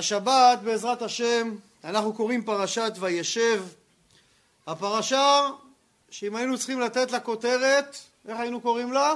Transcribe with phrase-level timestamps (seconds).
[0.00, 1.54] השבת בעזרת השם
[1.84, 3.64] אנחנו קוראים פרשת וישב
[4.66, 5.48] הפרשה
[6.10, 7.96] שאם היינו צריכים לתת לה כותרת
[8.28, 9.14] איך היינו קוראים לה?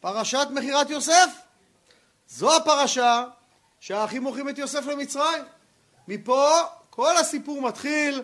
[0.00, 1.26] פרשת מכירת יוסף
[2.28, 3.24] זו הפרשה
[3.80, 5.42] שהאחים מוכרים את יוסף למצרים
[6.08, 6.50] מפה
[6.90, 8.22] כל הסיפור מתחיל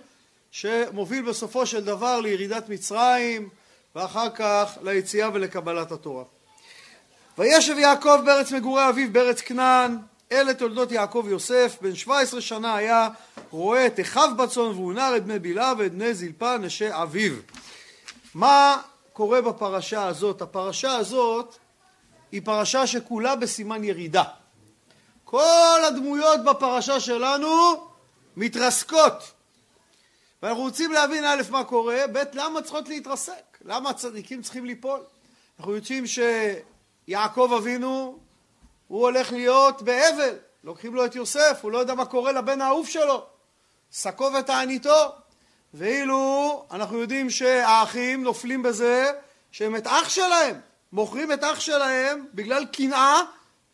[0.50, 3.48] שמוביל בסופו של דבר לירידת מצרים
[3.95, 6.25] ואחר כך ליציאה ולקבלת התורה.
[7.39, 9.98] וישב יעקב בארץ מגורי אביו בארץ כנען
[10.33, 13.09] אלה תולדות יעקב יוסף בן שבע עשרה שנה היה
[13.50, 17.32] רואה את אחיו בצאן והוא נער את בני בלהה ואת בני זלפה נשי אביו.
[18.35, 18.82] מה
[19.13, 20.43] קורה בפרשה הזאת?
[20.43, 21.57] הפרשה הזאת
[22.32, 24.25] היא פרשה שכולה בסימן ירידה.
[25.25, 27.49] כל הדמויות בפרשה שלנו
[28.37, 29.32] מתרסקות
[30.43, 35.01] ואנחנו רוצים להבין א' מה קורה, ב' למה צריכות להתרסק, למה הצדיקים צריכים ליפול.
[35.59, 38.19] אנחנו יודעים שיעקב אבינו
[38.91, 42.89] הוא הולך להיות באבל, לוקחים לו את יוסף, הוא לא יודע מה קורה לבן האהוב
[42.89, 43.27] שלו,
[43.92, 45.12] שקו ותעניתו,
[45.75, 49.11] ואילו אנחנו יודעים שהאחים נופלים בזה
[49.53, 50.61] שהם את אח שלהם,
[50.92, 53.20] מוכרים את אח שלהם בגלל קנאה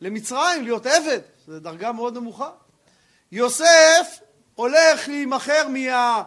[0.01, 2.51] למצרים, להיות עבד, זו דרגה מאוד נמוכה.
[3.33, 4.19] יוסף
[4.55, 6.23] הולך להימכר מה...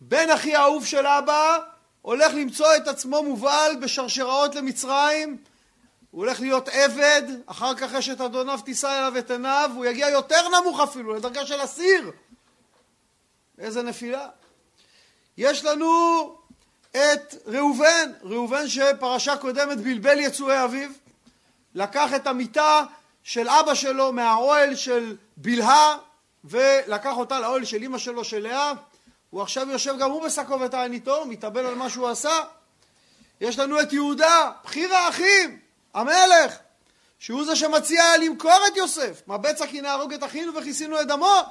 [0.00, 1.58] בן אחי האהוב של אבא
[2.02, 5.36] הולך למצוא את עצמו מובל בשרשראות למצרים,
[6.18, 10.48] הוא הולך להיות עבד, אחר כך אשת אדוניו תישא אליו את עיניו, הוא יגיע יותר
[10.48, 12.10] נמוך אפילו, לדרגה של אסיר.
[13.58, 14.28] איזה נפילה.
[15.36, 16.34] יש לנו
[16.90, 20.90] את ראובן, ראובן שפרשה קודמת בלבל יצואי אביו,
[21.74, 22.84] לקח את המיטה
[23.22, 25.98] של אבא שלו מהאוהל של בלהה
[26.44, 28.72] ולקח אותה לאוהל של אמא שלו של לאה
[29.30, 32.44] הוא עכשיו יושב גם הוא בשקו ותעניתו, מתאבל על מה שהוא עשה.
[33.40, 36.58] יש לנו את יהודה, בחיר האחים, המלך,
[37.18, 39.22] שהוא זה שמציע למכור את יוסף.
[39.26, 41.42] מה בצע כי נהרוג את אחינו וכיסינו את דמו.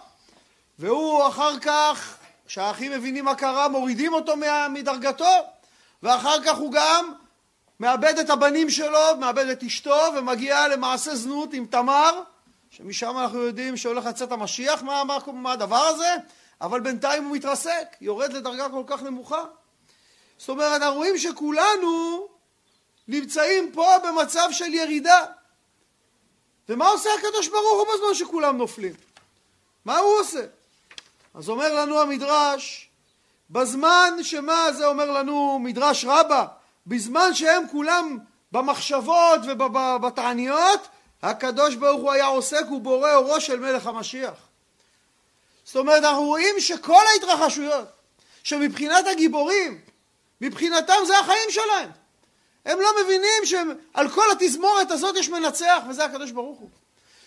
[0.79, 4.33] והוא אחר כך, כשהאחים מבינים מה קרה, מורידים אותו
[4.69, 5.35] מדרגתו,
[6.03, 7.13] ואחר כך הוא גם
[7.79, 12.21] מאבד את הבנים שלו, מאבד את אשתו, ומגיע למעשה זנות עם תמר,
[12.69, 16.15] שמשם אנחנו יודעים שהולך לצאת המשיח, מה, מה, מה הדבר הזה?
[16.61, 19.43] אבל בינתיים הוא מתרסק, יורד לדרגה כל כך נמוכה.
[20.37, 22.27] זאת אומרת, אנחנו רואים שכולנו
[23.07, 25.25] נמצאים פה במצב של ירידה.
[26.69, 28.93] ומה עושה הקדוש ברוך הוא בזמן שכולם נופלים?
[29.85, 30.45] מה הוא עושה?
[31.33, 32.89] אז אומר לנו המדרש,
[33.49, 36.45] בזמן שמה זה אומר לנו מדרש רבה?
[36.87, 38.17] בזמן שהם כולם
[38.51, 40.87] במחשבות ובתעניות,
[41.23, 44.33] הקדוש ברוך הוא היה עוסק ובורא אורו של מלך המשיח.
[45.63, 47.87] זאת אומרת, אנחנו רואים שכל ההתרחשויות,
[48.43, 49.81] שמבחינת הגיבורים,
[50.41, 51.89] מבחינתם זה החיים שלהם.
[52.67, 56.69] הם לא מבינים שעל כל התזמורת הזאת יש מנצח, וזה הקדוש ברוך הוא.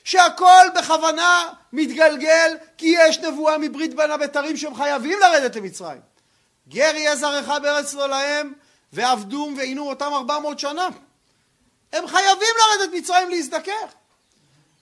[0.05, 6.01] שהכל בכוונה מתגלגל, כי יש נבואה מברית בין הבתרים שהם חייבים לרדת למצרים.
[6.69, 8.53] גר יהיה זרעך בארץ לא להם,
[8.93, 10.89] ועבדום ועינו אותם ארבע מאות שנה.
[11.93, 13.95] הם חייבים לרדת מצרים להזדכך.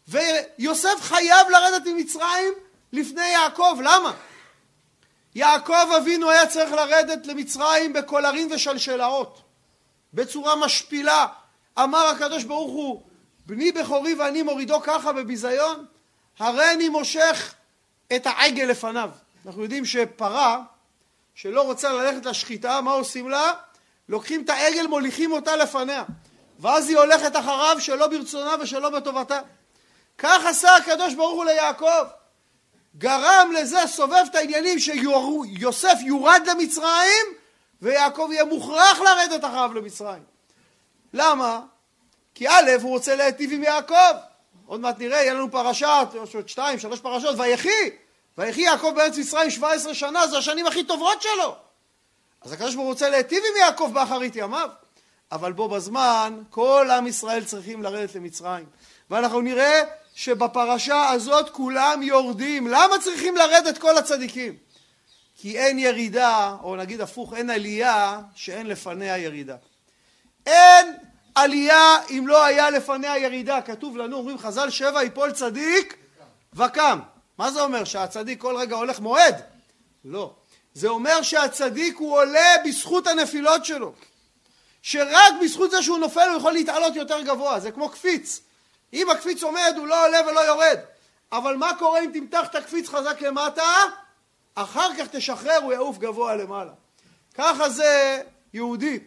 [0.08, 2.52] ויוסף חייב לרדת ממצרים
[2.92, 4.12] לפני יעקב, למה?
[5.34, 9.40] יעקב אבינו היה צריך לרדת למצרים בקולרים ושלשלאות,
[10.18, 11.26] בצורה משפילה.
[11.78, 13.02] אמר הקדוש ברוך הוא,
[13.46, 15.86] בני בכורי ואני מורידו ככה בביזיון,
[16.38, 17.54] הרי אני מושך
[18.16, 19.10] את העגל לפניו.
[19.46, 20.62] אנחנו יודעים שפרה
[21.34, 23.52] שלא רוצה ללכת לשחיטה, מה עושים לה?
[24.08, 26.04] לוקחים את העגל, מוליכים אותה לפניה.
[26.58, 29.40] ואז היא הולכת אחריו שלא ברצונה ושלא בטובתה.
[30.18, 32.04] כך עשה הקדוש ברוך הוא ליעקב.
[32.96, 37.37] גרם לזה, סובב את העניינים שיוסף יורד למצרים
[37.82, 40.22] ויעקב יהיה מוכרח לרדת אחריו למצרים.
[41.12, 41.60] למה?
[42.34, 44.14] כי א', הוא רוצה להיטיב עם יעקב.
[44.66, 46.02] עוד מעט נראה, יהיה לנו פרשה,
[46.34, 47.90] עוד שתיים, שלוש פרשות, ויחי.
[48.38, 51.56] ויחי יעקב בארץ מצרים 17 שנה, זה השנים הכי טובות שלו.
[52.42, 54.68] אז הקדוש ברוך הוא רוצה להיטיב עם יעקב באחרית ימיו.
[55.32, 58.66] אבל בו בזמן, כל עם ישראל צריכים לרדת למצרים.
[59.10, 59.82] ואנחנו נראה
[60.14, 62.66] שבפרשה הזאת כולם יורדים.
[62.66, 64.56] למה צריכים לרדת כל הצדיקים?
[65.40, 69.56] כי אין ירידה, או נגיד הפוך, אין עלייה שאין לפניה ירידה.
[70.46, 70.96] אין
[71.34, 73.62] עלייה אם לא היה לפניה ירידה.
[73.62, 75.96] כתוב לנו, אומרים חז"ל, שבע יפול צדיק
[76.54, 76.98] וקם.
[77.38, 77.84] מה זה אומר?
[77.84, 79.42] שהצדיק כל רגע הולך מועד?
[80.04, 80.34] לא.
[80.74, 83.92] זה אומר שהצדיק הוא עולה בזכות הנפילות שלו.
[84.82, 87.60] שרק בזכות זה שהוא נופל הוא יכול להתעלות יותר גבוה.
[87.60, 88.40] זה כמו קפיץ.
[88.92, 90.78] אם הקפיץ עומד הוא לא עולה ולא יורד.
[91.32, 93.62] אבל מה קורה אם תמתח את הקפיץ חזק למטה?
[94.62, 96.72] אחר כך תשחרר, הוא יעוף גבוה למעלה.
[97.34, 98.22] ככה זה
[98.54, 98.98] יהודי.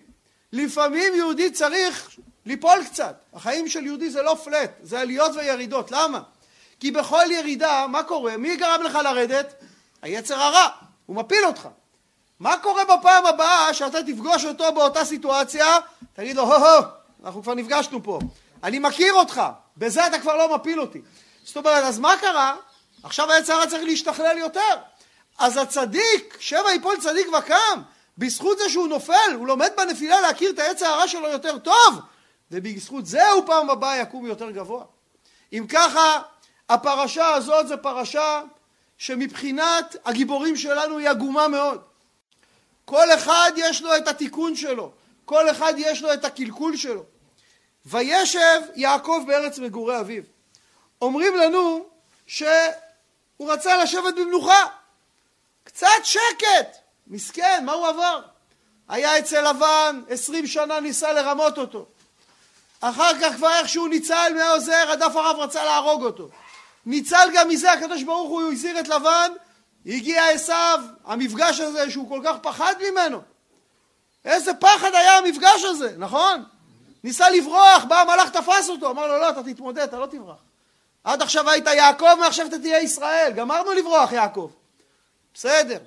[0.51, 3.15] לפעמים יהודי צריך ליפול קצת.
[3.33, 5.91] החיים של יהודי זה לא פלט, זה עליות וירידות.
[5.91, 6.21] למה?
[6.79, 8.37] כי בכל ירידה, מה קורה?
[8.37, 9.53] מי גרם לך לרדת?
[10.01, 10.67] היצר הרע,
[11.05, 11.67] הוא מפיל אותך.
[12.39, 15.77] מה קורה בפעם הבאה שאתה תפגוש אותו באותה סיטואציה?
[16.13, 16.83] תגיד לו, הו-הו,
[17.25, 18.19] אנחנו כבר נפגשנו פה.
[18.63, 19.41] אני מכיר אותך,
[19.77, 21.01] בזה אתה כבר לא מפיל אותי.
[21.43, 22.55] זאת אומרת, אז מה קרה?
[23.03, 24.75] עכשיו היצר הרע צריך להשתכלל יותר.
[25.41, 27.81] אז הצדיק, שבע יפול צדיק וקם,
[28.17, 31.99] בזכות זה שהוא נופל, הוא לומד בנפילה להכיר את העץ הרע שלו יותר טוב,
[32.51, 34.83] ובזכות זה הוא פעם הבאה יקום יותר גבוה.
[35.53, 36.21] אם ככה,
[36.69, 38.41] הפרשה הזאת זה פרשה
[38.97, 41.81] שמבחינת הגיבורים שלנו היא עגומה מאוד.
[42.85, 44.91] כל אחד יש לו את התיקון שלו,
[45.25, 47.03] כל אחד יש לו את הקלקול שלו.
[47.85, 50.23] וישב יעקב בארץ מגורי אביו.
[51.01, 51.85] אומרים לנו
[52.27, 52.51] שהוא
[53.39, 54.80] רצה לשבת במנוחה.
[55.63, 56.77] קצת שקט.
[57.07, 58.21] מסכן, מה הוא עבר?
[58.89, 61.85] היה אצל לבן, עשרים שנה ניסה לרמות אותו.
[62.81, 66.29] אחר כך כבר איכשהו ניצל מהעוזר, הדף הרב רצה להרוג אותו.
[66.85, 69.31] ניצל גם מזה, הקדוש ברוך הוא הזהיר את לבן,
[69.85, 73.21] הגיע עשיו, המפגש הזה שהוא כל כך פחד ממנו.
[74.25, 76.43] איזה פחד היה המפגש הזה, נכון?
[77.03, 80.35] ניסה לברוח, בא המלאך תפס אותו, אמר לו לא, אתה תתמודד, אתה לא תברח.
[81.03, 84.51] עד עכשיו היית יעקב, מעכשיו אתה תהיה ישראל, גמרנו לברוח יעקב.
[85.33, 85.77] בסדר.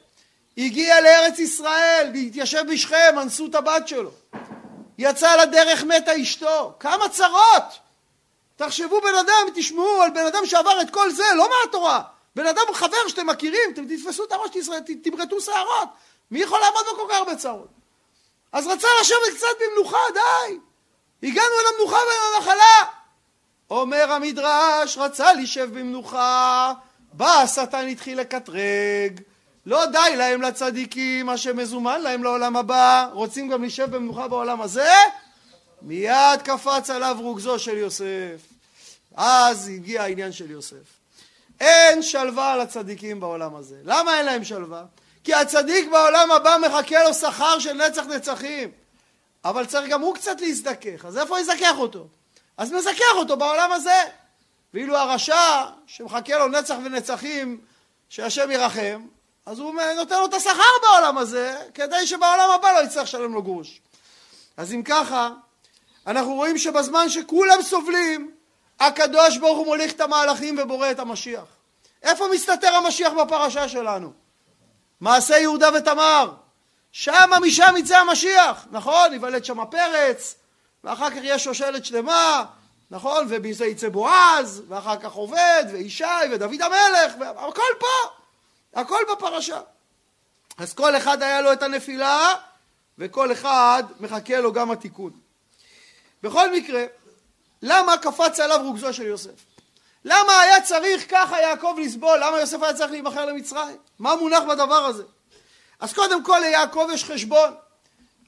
[0.59, 4.11] הגיע לארץ ישראל והתיישב בשכם, אנסו את הבת שלו.
[4.99, 6.73] יצא לדרך מתה אשתו.
[6.81, 7.79] כמה צרות!
[8.57, 12.03] תחשבו בן אדם, תשמעו על בן אדם שעבר את כל זה, לא מהתורה.
[12.37, 14.51] בן אדם חבר שאתם מכירים, אתם תתפסו את הראש,
[15.03, 15.89] תמרטו שערות.
[16.31, 17.69] מי יכול לעמוד בכל כך הרבה צרות?
[18.53, 20.59] אז רצה לשבת קצת במנוחה, די.
[21.23, 22.91] הגענו אל המנוחה ואל הנחלה.
[23.71, 26.73] אומר המדרש, רצה לשב במנוחה,
[27.13, 29.21] בא השטן התחיל לקטרג.
[29.67, 34.91] לא די להם לצדיקים, מה שמזומן להם לעולם הבא, רוצים גם להישב במנוחה בעולם הזה?
[35.83, 38.41] מיד קפץ עליו רוגזו של יוסף.
[39.17, 40.85] אז הגיע העניין של יוסף.
[41.61, 43.77] אין שלווה לצדיקים בעולם הזה.
[43.85, 44.85] למה אין להם שלווה?
[45.25, 48.71] כי הצדיק בעולם הבא מחכה לו שכר של נצח נצחים.
[49.45, 52.07] אבל צריך גם הוא קצת להזדכך, אז איפה יזכך אותו?
[52.57, 54.03] אז מזכך אותו בעולם הזה.
[54.75, 57.61] ואילו הרשע, שמחכה לו נצח ונצחים,
[58.09, 59.07] שהשם ירחם,
[59.47, 63.43] אז הוא נותן לו את השכר בעולם הזה, כדי שבעולם הבא לא יצטרך לשלם לו
[63.43, 63.81] גרוש.
[64.57, 65.31] אז אם ככה,
[66.07, 68.35] אנחנו רואים שבזמן שכולם סובלים,
[68.81, 71.45] הקדוש ברוך הוא מוליך את המהלכים ובורא את המשיח.
[72.03, 74.13] איפה מסתתר המשיח בפרשה שלנו?
[75.01, 76.33] מעשה יהודה ותמר.
[76.93, 79.13] שמה משם יצא המשיח, נכון?
[79.13, 80.35] ייוולד שם פרץ,
[80.85, 82.45] ואחר כך יש שושלת שלמה,
[82.91, 83.27] נכון?
[83.29, 88.24] ומזה יצא בועז, ואחר כך עובד, וישי, ודוד המלך, והכל פה.
[88.75, 89.61] הכל בפרשה.
[90.59, 92.35] אז כל אחד היה לו את הנפילה,
[92.99, 95.11] וכל אחד מחכה לו גם התיקון.
[96.23, 96.85] בכל מקרה,
[97.63, 99.31] למה קפץ עליו רוגזו של יוסף?
[100.05, 102.19] למה היה צריך ככה יעקב לסבול?
[102.19, 103.77] למה יוסף היה צריך להימכר למצרים?
[103.99, 105.03] מה מונח בדבר הזה?
[105.81, 107.55] אז קודם כל ליעקב יש חשבון.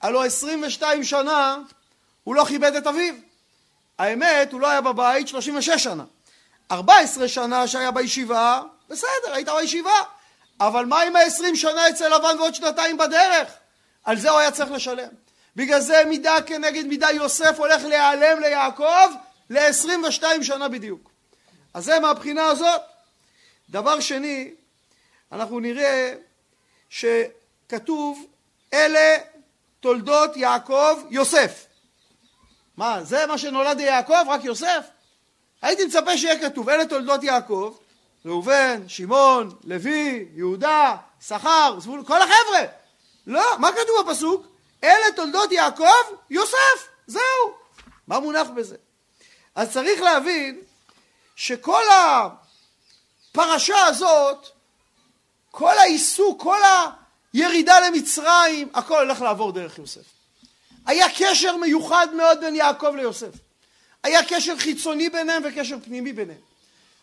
[0.02, 1.58] הלוא 22 שנה
[2.24, 3.14] הוא לא כיבד את אביו.
[3.98, 6.04] האמת, הוא לא היה בבית 36 שנה.
[6.70, 10.02] 14 שנה שהיה בישיבה, בסדר, היית בישיבה.
[10.60, 13.48] אבל מה עם העשרים שנה אצל לבן ועוד שנתיים בדרך?
[14.04, 15.08] על זה הוא היה צריך לשלם.
[15.56, 19.10] בגלל זה מידה כנגד מידה יוסף הולך להיעלם ליעקב
[19.50, 21.10] ל-22 שנה בדיוק.
[21.74, 22.80] אז זה מהבחינה הזאת.
[23.70, 24.54] דבר שני,
[25.32, 26.14] אנחנו נראה
[26.90, 28.26] שכתוב
[28.72, 29.16] אלה
[29.80, 31.66] תולדות יעקב יוסף.
[32.76, 34.28] מה, זה מה שנולד ליעקב?
[34.28, 34.86] רק יוסף?
[35.62, 37.76] הייתי מצפה שיהיה כתוב אלה תולדות יעקב
[38.26, 42.60] ראובן, שמעון, לוי, יהודה, שכר, זבול, כל החבר'ה.
[43.26, 44.46] לא, מה כתוב בפסוק?
[44.84, 45.84] אלה תולדות יעקב,
[46.30, 47.22] יוסף, זהו.
[48.06, 48.76] מה מונח בזה?
[49.54, 50.60] אז צריך להבין
[51.36, 51.82] שכל
[53.32, 54.46] הפרשה הזאת,
[55.50, 56.58] כל העיסוק, כל
[57.32, 60.04] הירידה למצרים, הכל הולך לעבור דרך יוסף.
[60.86, 63.32] היה קשר מיוחד מאוד בין יעקב ליוסף.
[64.02, 66.55] היה קשר חיצוני ביניהם וקשר פנימי ביניהם.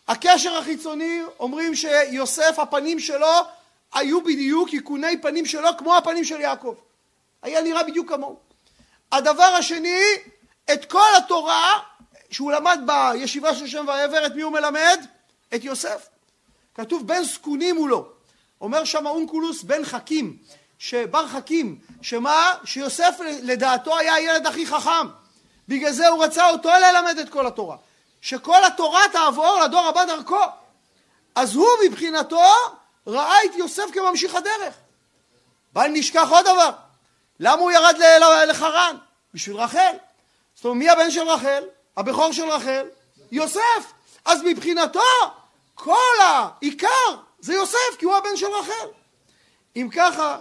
[0.08, 3.32] הקשר החיצוני, אומרים שיוסף, הפנים שלו
[3.94, 6.74] היו בדיוק עיקוני פנים שלו כמו הפנים של יעקב.
[7.42, 8.38] היה נראה בדיוק כמוהו.
[9.12, 10.02] הדבר השני,
[10.72, 11.78] את כל התורה
[12.30, 15.06] שהוא למד בישיבה של שם ועבר, את מי הוא מלמד?
[15.54, 16.08] את יוסף.
[16.74, 18.08] כתוב בן זקונים הוא לא.
[18.60, 20.36] אומר שם אונקולוס בן חכים,
[20.78, 22.54] שבר חכים, שמה?
[22.64, 25.06] שיוסף לדעתו היה הילד הכי חכם.
[25.68, 27.76] בגלל זה הוא רצה אותו ללמד את כל התורה.
[28.24, 30.40] שכל התורה תעבור לדור הבא דרכו.
[31.34, 32.42] אז הוא מבחינתו
[33.06, 34.74] ראה את יוסף כממשיך הדרך.
[35.72, 36.70] בל נשכח עוד דבר,
[37.40, 37.96] למה הוא ירד
[38.48, 38.96] לחרן?
[39.34, 39.92] בשביל רחל.
[40.54, 41.64] זאת אומרת, מי הבן של רחל?
[41.96, 42.86] הבכור של רחל?
[43.32, 43.92] יוסף.
[44.24, 45.00] אז מבחינתו,
[45.74, 48.88] כל העיקר זה יוסף, כי הוא הבן של רחל.
[49.76, 50.38] אם ככה,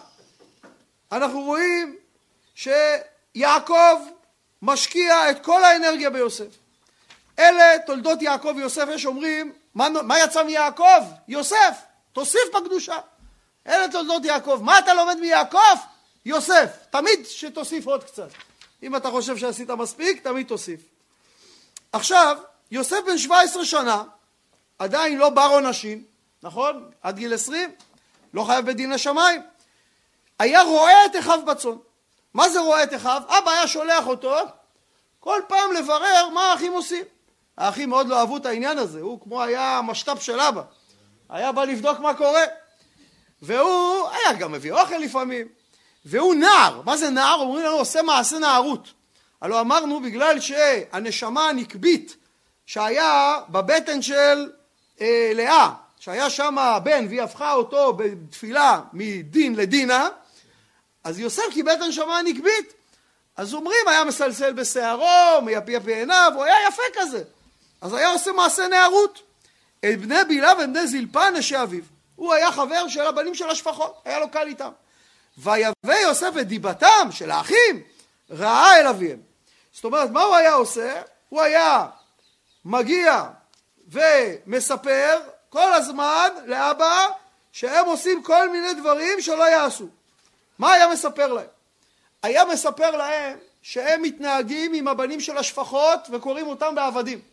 [1.12, 1.96] אנחנו רואים
[2.56, 4.00] שיעקב
[4.62, 6.63] משקיע את כל האנרגיה ביוסף.
[7.40, 11.02] אלה תולדות יעקב ויוסף, יש אומרים, מה, מה יצא מיעקב?
[11.28, 11.78] יוסף,
[12.14, 12.98] תוסיף בקדושה.
[13.68, 14.60] אלה תולדות יעקב.
[14.64, 15.78] מה אתה לומד מיעקב?
[16.26, 16.70] יוסף.
[16.90, 18.30] תמיד שתוסיף עוד קצת.
[18.84, 20.80] אם אתה חושב שעשית מספיק, תמיד תוסיף.
[21.92, 22.38] עכשיו,
[22.72, 24.04] יוסף בן 17 שנה,
[24.80, 26.04] עדיין לא בר עונשים,
[26.44, 26.92] נכון?
[27.02, 27.72] עד גיל 20,
[28.34, 29.42] לא חייב בדין השמיים.
[30.40, 31.76] היה רואה את אחיו בצאן.
[32.34, 33.22] מה זה רואה את אחיו?
[33.28, 34.36] אבא היה שולח אותו
[35.20, 37.04] כל פעם לברר מה האחים עושים.
[37.58, 40.62] האחים מאוד לא אהבו את העניין הזה, הוא כמו היה המשת"פ של אבא.
[41.30, 42.44] היה בא לבדוק מה קורה.
[43.42, 45.48] והוא היה גם מביא אוכל לפעמים.
[46.06, 46.82] והוא נער.
[46.86, 47.40] מה זה נער?
[47.40, 48.94] אומרים לנו עושה מעשה נערות.
[49.42, 52.18] הלוא אמרנו בגלל שהנשמה הנקבית
[52.66, 54.52] שהיה בבטן של
[55.02, 55.70] אה, לאה,
[56.00, 60.10] שהיה שם הבן והיא הפכה אותו בתפילה מדין לדינה,
[61.04, 62.74] אז יוסף קיבל את הנשמה הנקבית.
[63.38, 67.24] אז אומרים, היה מסלסל בשערו, מייפייף בעיניו, הוא היה יפה כזה.
[67.84, 69.22] אז היה עושה מעשה נערות.
[69.80, 71.84] את בני בילה ואת בני זלפה נשי אביו.
[72.16, 74.72] הוא היה חבר של הבנים של השפחות, היה לו קל איתם.
[75.38, 77.84] ויבא יוסף את דיבתם של האחים,
[78.32, 79.20] רעה אל אביהם.
[79.74, 81.02] זאת אומרת, מה הוא היה עושה?
[81.30, 81.86] הוא היה
[82.66, 83.24] מגיע
[83.88, 87.08] ומספר כל הזמן לאבא
[87.52, 89.88] שהם עושים כל מיני דברים שלא יעשו.
[90.60, 91.48] מה היה מספר להם?
[92.24, 97.33] היה מספר להם שהם מתנהגים עם הבנים של השפחות וקוראים אותם בעבדים.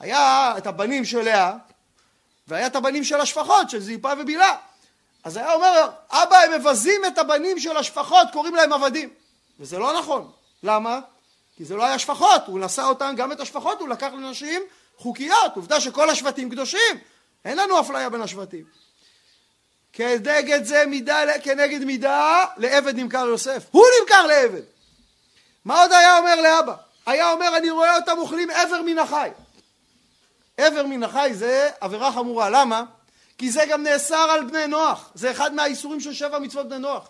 [0.00, 1.52] היה את הבנים של לאה
[2.48, 4.56] והיה את הבנים של השפחות של זיפה ובילה.
[5.24, 9.08] אז היה אומר, אבא הם מבזים את הבנים של השפחות, קוראים להם עבדים.
[9.60, 10.30] וזה לא נכון.
[10.62, 11.00] למה?
[11.56, 14.62] כי זה לא היה שפחות, הוא נשא אותם, גם את השפחות הוא לקח לנשים
[14.96, 15.56] חוקיות.
[15.56, 16.98] עובדה שכל השבטים קדושים,
[17.44, 18.64] אין לנו אפליה בין השבטים.
[19.92, 23.64] כנגד זה מידה כנגד מידה, לעבד נמכר יוסף.
[23.70, 24.62] הוא נמכר לעבד.
[25.64, 26.74] מה עוד היה אומר לאבא?
[27.06, 29.30] היה אומר, אני רואה אותם אוכלים עבר מן החי.
[30.66, 32.50] עבר מן החי זה עבירה חמורה.
[32.50, 32.84] למה?
[33.38, 35.10] כי זה גם נאסר על בני נוח.
[35.14, 37.08] זה אחד מהאיסורים של שבע מצוות בני נוח.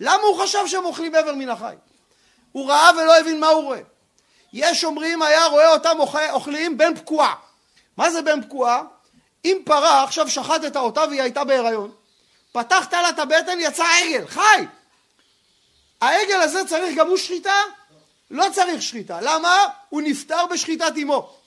[0.00, 1.74] למה הוא חשב שהם אוכלים עבר מן החי?
[2.52, 3.80] הוא ראה ולא הבין מה הוא רואה.
[4.52, 5.96] יש אומרים היה רואה אותם
[6.30, 7.34] אוכלים בן פקועה.
[7.96, 8.82] מה זה בן פקועה?
[9.44, 11.90] אם פרה עכשיו שחטת אותה והיא הייתה בהיריון,
[12.52, 14.66] פתחת לה את הבטן יצא עגל, חי.
[16.00, 17.54] העגל הזה צריך גם הוא שחיטה?
[18.30, 19.18] לא צריך שחיטה.
[19.20, 19.56] למה?
[19.88, 21.39] הוא נפטר בשחיטת אמו.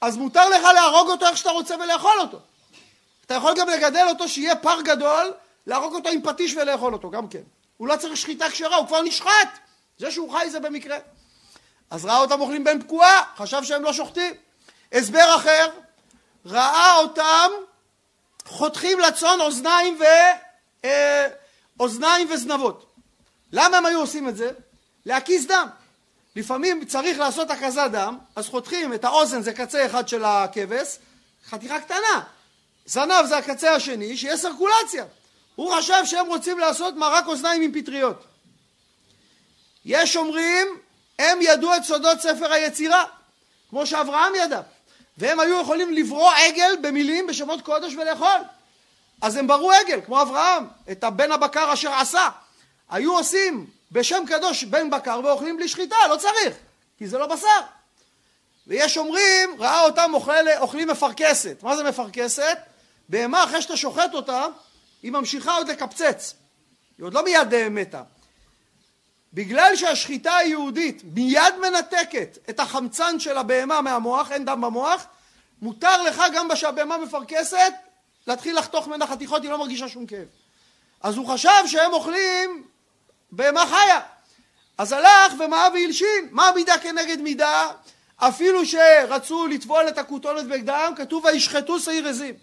[0.00, 2.38] אז מותר לך להרוג אותו איך שאתה רוצה ולאכול אותו.
[3.26, 5.32] אתה יכול גם לגדל אותו שיהיה פר גדול,
[5.66, 7.42] להרוג אותו עם פטיש ולאכול אותו, גם כן.
[7.76, 9.58] הוא לא צריך שחיטה כשרה, הוא כבר נשחט.
[9.98, 10.96] זה שהוא חי זה במקרה.
[11.90, 14.34] אז ראה אותם אוכלים בן פקועה, חשב שהם לא שוחטים.
[14.92, 15.70] הסבר אחר,
[16.46, 17.50] ראה אותם
[18.46, 20.04] חותכים לצאן אוזניים, ו...
[20.84, 21.28] אה,
[21.80, 22.94] אוזניים וזנבות.
[23.52, 24.50] למה הם היו עושים את זה?
[25.06, 25.68] להקיז דם.
[26.36, 30.98] לפעמים צריך לעשות הקזת דם, אז חותכים את האוזן, זה קצה אחד של הכבש,
[31.48, 32.22] חתיכה קטנה.
[32.86, 35.04] זנב זה הקצה השני, שיהיה סרקולציה.
[35.54, 38.24] הוא חשב שהם רוצים לעשות מרק אוזניים עם פטריות.
[39.84, 40.66] יש אומרים,
[41.18, 43.04] הם ידעו את סודות ספר היצירה,
[43.70, 44.60] כמו שאברהם ידע,
[45.18, 48.40] והם היו יכולים לברוא עגל במילים בשמות קודש ולאכול.
[49.22, 52.28] אז הם ברו עגל, כמו אברהם, את הבן הבקר אשר עשה.
[52.90, 56.56] היו עושים בשם קדוש בן בקר ואוכלים בלי שחיטה, לא צריך,
[56.98, 57.60] כי זה לא בשר.
[58.66, 61.62] ויש אומרים, ראה אותם אוכל, אוכלים מפרכסת.
[61.62, 62.58] מה זה מפרכסת?
[63.08, 64.46] בהמה אחרי שאתה שוחט אותה,
[65.02, 66.34] היא ממשיכה עוד לקפצץ.
[66.98, 68.02] היא עוד לא מיד אה, מתה.
[69.32, 75.06] בגלל שהשחיטה היהודית מיד מנתקת את החמצן של הבהמה מהמוח, אין דם במוח,
[75.62, 77.72] מותר לך גם כשהבהמה מפרכסת
[78.26, 80.26] להתחיל לחתוך ממנה חתיכות, היא לא מרגישה שום כאב.
[81.00, 82.64] אז הוא חשב שהם אוכלים
[83.36, 84.00] בהמה חיה.
[84.78, 86.28] אז הלך ומאב והלשין.
[86.30, 87.70] מה מידה כנגד מידה?
[88.16, 92.34] אפילו שרצו לטבול את הכותונת בגדם, כתוב וישחטו שעיר עזים.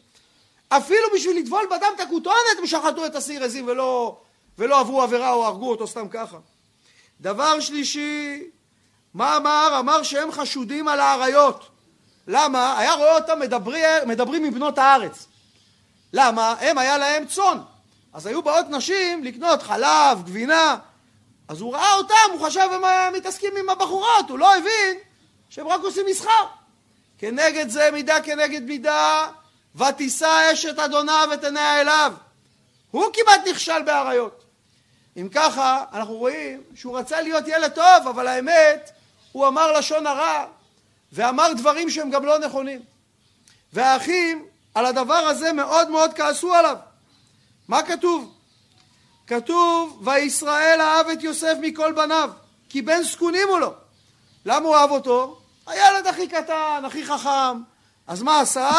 [0.69, 4.17] אפילו בשביל לטבול בדם את הכותונת הם שחטו את השעיר עזים ולא,
[4.57, 6.37] ולא עברו עבירה או הרגו אותו סתם ככה.
[7.21, 8.43] דבר שלישי,
[9.13, 9.75] מה אמר?
[9.79, 11.67] אמר שהם חשודים על האריות.
[12.27, 12.79] למה?
[12.79, 15.27] היה רואה אותם מדברים, מדברים עם בנות הארץ.
[16.13, 16.55] למה?
[16.59, 17.57] הם היה להם צאן.
[18.13, 20.77] אז היו באות נשים לקנות חלב, גבינה.
[21.47, 24.97] אז הוא ראה אותם, הוא חשב הם מתעסקים עם הבחורות, הוא לא הבין
[25.49, 26.45] שהם רק עושים מסחר.
[27.17, 29.27] כנגד זה מידה כנגד מידה,
[29.75, 32.13] ותישא אשת אדוניו את עיניה אליו.
[32.91, 34.43] הוא כמעט נכשל באריות.
[35.17, 38.91] אם ככה, אנחנו רואים שהוא רצה להיות ילד טוב, אבל האמת,
[39.31, 40.45] הוא אמר לשון הרע,
[41.11, 42.81] ואמר דברים שהם גם לא נכונים.
[43.73, 46.77] והאחים על הדבר הזה מאוד מאוד כעסו עליו.
[47.73, 48.33] מה כתוב?
[49.27, 52.29] כתוב וישראל אהב את יוסף מכל בניו
[52.69, 53.73] כי בן זקונים הוא לו.
[54.45, 55.41] למה הוא אהב אותו?
[55.67, 57.61] הילד הכי קטן, הכי חכם.
[58.07, 58.71] אז מה עשה?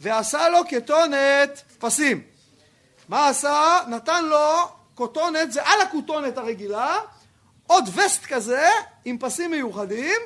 [0.00, 2.22] ועשה לו כתונת פסים.
[3.08, 3.80] מה עשה?
[3.88, 6.98] נתן לו כותונת, זה על הכותונת הרגילה,
[7.66, 8.68] עוד וסט כזה
[9.04, 10.20] עם פסים מיוחדים,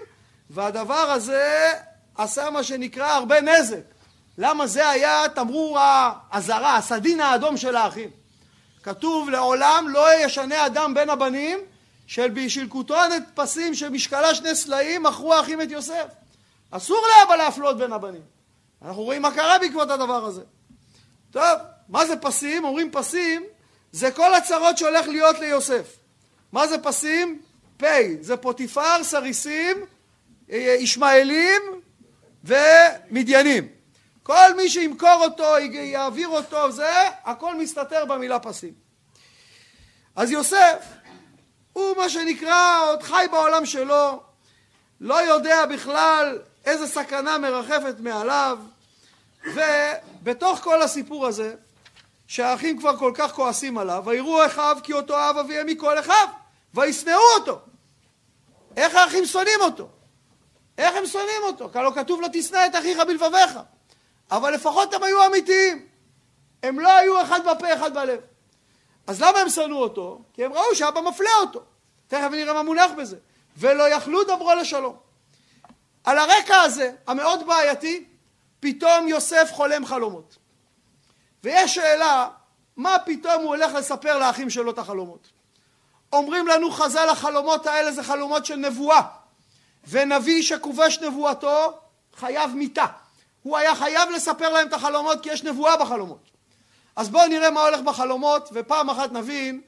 [0.51, 1.73] והדבר הזה
[2.17, 3.96] עשה מה שנקרא הרבה נזק.
[4.39, 8.11] למה זה היה תמרור האזהרה, הסדין האדום של האחים.
[8.83, 11.59] כתוב לעולם לא ישנה אדם בין הבנים
[12.07, 16.07] של בשביל כותונת פסים שמשקלה שני סלעים מכרו האחים את יוסף.
[16.71, 18.23] אסור לאבא להפלות בין הבנים.
[18.83, 20.43] אנחנו רואים מה קרה בעקבות הדבר הזה.
[21.31, 22.65] טוב, מה זה פסים?
[22.65, 23.45] אומרים פסים
[23.93, 25.97] זה כל הצרות שהולך להיות ליוסף.
[26.53, 27.43] מה זה פסים?
[27.77, 27.87] פ'
[28.21, 29.77] זה פוטיפר, סריסים,
[30.51, 31.63] אה, ישמעאלים
[32.45, 33.76] ומדיינים.
[34.27, 38.75] כל מי שימכור אותו, יעביר אותו, זה, הכל מסתתר במילה פסים.
[40.17, 40.85] אז יוסף
[41.73, 44.23] הוא מה שנקרא עוד חי בעולם שלו,
[45.01, 48.59] לא יודע בכלל איזה סכנה מרחפת מעליו,
[49.55, 51.55] ובתוך כל הסיפור הזה,
[52.27, 56.29] שהאחים כבר כל כך כועסים עליו, ויראו אחיו כי אותו אהב אביהם מכל אחיו,
[56.75, 57.61] וישנאו אותו.
[58.77, 59.89] איך האחים שונאים אותו?
[60.79, 61.71] איך הם שונאים אותו?
[61.75, 63.59] הלא כתוב לא תשנא את אחיך בלבביך.
[64.31, 65.87] אבל לפחות הם היו אמיתיים.
[66.63, 68.21] הם לא היו אחד בפה אחד בלב.
[69.07, 70.23] אז למה הם שנאו אותו?
[70.33, 71.61] כי הם ראו שאבא מפלה אותו.
[72.09, 73.17] תכף נראה מה מונח בזה.
[73.57, 74.97] ולא יכלו דברו לשלום.
[76.05, 78.05] על הרקע הזה, המאוד בעייתי,
[78.61, 80.37] פתאום יוסף חולם חלומות.
[81.45, 82.29] ויש שאלה,
[82.77, 85.29] מה פתאום הוא הולך לספר לאחים שלו את החלומות?
[86.13, 89.03] אומרים לנו חז"ל, החלומות האלה זה חלומות של נבואה.
[89.89, 91.79] ונביא שכובש נבואתו
[92.17, 92.87] חייב מיתה.
[93.47, 96.31] הוא היה חייב לספר להם את החלומות כי יש נבואה בחלומות.
[96.97, 99.61] אז בואו נראה מה הולך בחלומות ופעם אחת נבין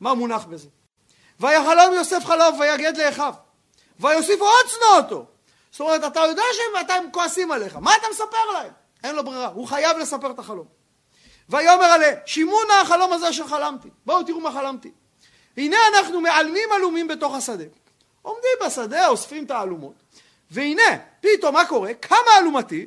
[0.00, 0.68] מה מונח בזה.
[1.40, 3.34] ויחלום יוסף חלום ויגד לאחיו
[4.00, 5.26] ויוסיפו עוד שנוא אותו.
[5.70, 8.72] זאת אומרת אתה יודע שהם כועסים עליך מה אתה מספר להם?
[9.04, 10.66] אין לו ברירה הוא חייב לספר את החלום.
[11.48, 14.90] ויאמר עליהם שמעו נא החלום הזה שחלמתי בואו תראו מה חלמתי
[15.56, 17.64] הנה אנחנו מעלמים עלומים בתוך השדה
[18.22, 19.94] עומדים בשדה אוספים את האלומות
[20.50, 22.86] והנה פתאום מה קורה קמה אלומתי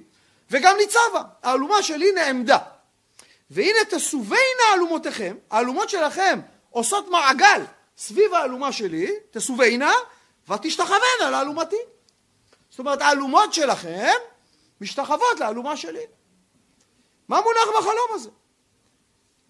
[0.51, 2.57] וגם ניצבה האלומה שלי נעמדה
[3.49, 7.63] והנה תסובינה אלומותיכם האלומות שלכם עושות מעגל
[7.97, 9.91] סביב האלומה שלי תסובינה
[10.49, 11.75] ותשתחוונה לאלומתי
[12.69, 14.15] זאת אומרת האלומות שלכם
[14.81, 16.05] משתחוות לאלומה שלי
[17.29, 18.29] מה מונח בחלום הזה?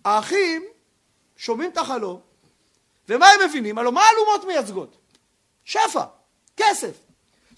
[0.05, 0.65] האחים
[1.38, 2.21] שומעים את החלום
[3.09, 3.77] ומה הם מבינים?
[3.77, 4.97] הלוא מה האלומות מייצגות?
[5.65, 6.03] שפע,
[6.57, 6.91] כסף.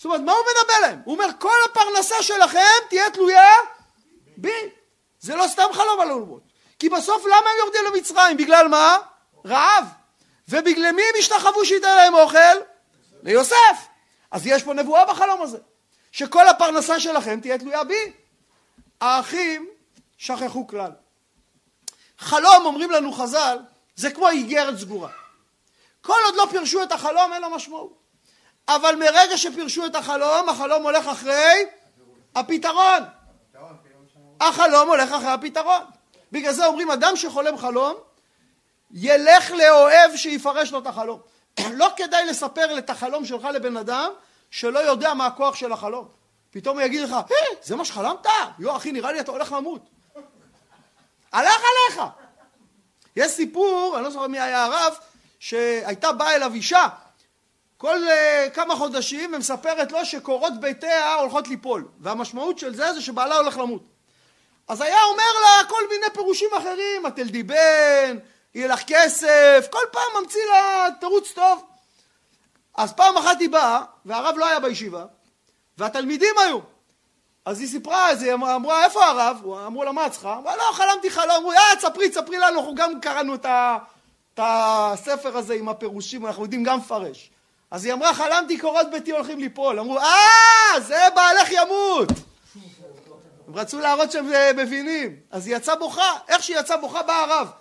[0.01, 1.01] זאת אומרת, מה הוא מדבר להם?
[1.05, 2.59] הוא אומר, כל הפרנסה שלכם
[2.89, 3.49] תהיה תלויה
[4.37, 4.69] בי.
[5.19, 6.43] זה לא סתם חלום על אלומות.
[6.79, 8.37] כי בסוף למה הם יורדים למצרים?
[8.37, 8.97] בגלל מה?
[9.45, 9.85] רעב.
[10.49, 12.37] ובגלל מי הם השתחוו שייתן להם אוכל?
[13.23, 13.87] ליוסף.
[14.31, 15.57] אז יש פה נבואה בחלום הזה.
[16.11, 18.13] שכל הפרנסה שלכם תהיה תלויה בי.
[19.01, 19.69] האחים
[20.17, 20.91] שכחו כלל.
[22.19, 23.57] חלום, אומרים לנו חז"ל,
[23.95, 25.09] זה כמו איגרת סגורה.
[26.01, 28.00] כל עוד לא פירשו את החלום אין לו משמעות.
[28.75, 31.65] אבל מרגע שפירשו את החלום, החלום הולך אחרי
[32.35, 33.03] הפתרון.
[34.41, 35.81] החלום הולך אחרי הפתרון.
[36.31, 37.95] בגלל זה אומרים, אדם שחולם חלום,
[38.91, 41.19] ילך לאוהב שיפרש לו את החלום.
[41.79, 44.11] לא כדאי לספר את החלום שלך לבן אדם
[44.51, 46.07] שלא יודע מה הכוח של החלום.
[46.51, 48.25] פתאום הוא יגיד לך, היי, זה מה שחלמת?
[48.59, 49.89] יו, אחי, נראה לי אתה הולך למות.
[51.33, 52.03] הלך עליך.
[53.15, 54.93] יש סיפור, אני לא זוכר מי היה הרב,
[55.39, 56.87] שהייתה באה אליו אישה
[57.81, 63.35] כל uh, כמה חודשים ומספרת לו שקורות ביתיה הולכות ליפול והמשמעות של זה זה שבעלה
[63.35, 63.83] הולך למות
[64.67, 68.17] אז היה אומר לה כל מיני פירושים אחרים את תלדי בן,
[68.55, 71.65] יהיה לך כסף, כל פעם ממציא לה תירוץ טוב
[72.77, 75.05] אז פעם אחת היא באה והרב לא היה בישיבה
[75.77, 76.59] והתלמידים היו
[77.45, 79.41] אז היא סיפרה את זה, היא אמרה איפה הרב?
[79.67, 80.37] אמרו לה מה את צריכה?
[80.37, 83.35] אמרה לא חלמתי חלום, אמרו יאללה תספרי תספרי לנו אנחנו גם קראנו.
[83.35, 83.45] את
[84.37, 87.31] הספר הזה עם הפירושים, אנחנו יודעים גם לפרש.
[87.71, 89.79] אז היא אמרה, חלמתי קורות ביתי הולכים ליפול.
[89.79, 92.09] אמרו, אה, זה בעלך ימות.
[93.47, 95.15] הם רצו להראות שהם אה, מבינים.
[95.31, 96.17] אז היא יצאה בוכה.
[96.27, 97.51] איך שהיא יצאה בוכה בא הרב.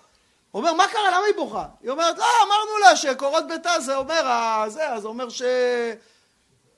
[0.53, 1.07] אומר, מה קרה?
[1.07, 1.65] למה היא בוכה?
[1.81, 4.23] היא אומרת, לא, אמרנו לה שקורות ביתה זה אומר,
[4.67, 5.27] זה, אז אומר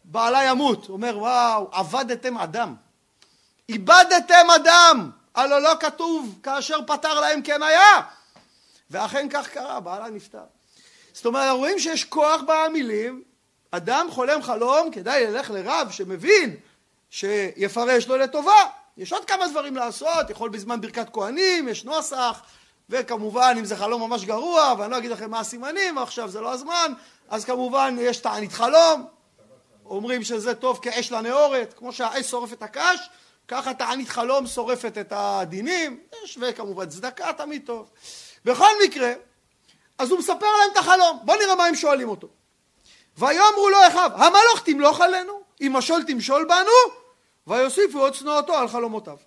[0.06, 0.90] שבעלה ימות.
[0.90, 2.76] אומר, וואו, עבדתם אדם.
[3.70, 5.12] איבדתם אדם.
[5.36, 8.02] הלא לא כתוב, כאשר פתר להם כן היה.
[8.90, 10.44] ואכן כך קרה, בעלה נפטר.
[11.14, 13.24] זאת אומרת, רואים שיש כוח במילים,
[13.72, 16.56] אדם חולם חלום, כדאי ללך לרב שמבין
[17.10, 18.64] שיפרש לו לטובה,
[18.98, 22.42] יש עוד כמה דברים לעשות, יכול בזמן ברכת כהנים, יש נוסח,
[22.90, 26.54] וכמובן אם זה חלום ממש גרוע, ואני לא אגיד לכם מה הסימנים, עכשיו זה לא
[26.54, 26.94] הזמן,
[27.30, 29.06] אז כמובן יש תענית חלום,
[29.86, 33.10] אומרים שזה טוב כאש לנאורת, כמו שהאש שורפת הקש,
[33.48, 37.90] ככה תענית חלום שורפת את הדינים, יש וכמובן צדקה תמיד טוב.
[38.46, 39.14] בכל מקרה,
[39.98, 42.28] אז הוא מספר להם את החלום, בואו נראה מה הם שואלים אותו.
[43.18, 46.96] ויאמרו לו אחיו, המלוך תמלוך עלינו, אם משול תמשול בנו,
[47.48, 49.18] ויוסיפו עוד צנועתו על חלומותיו.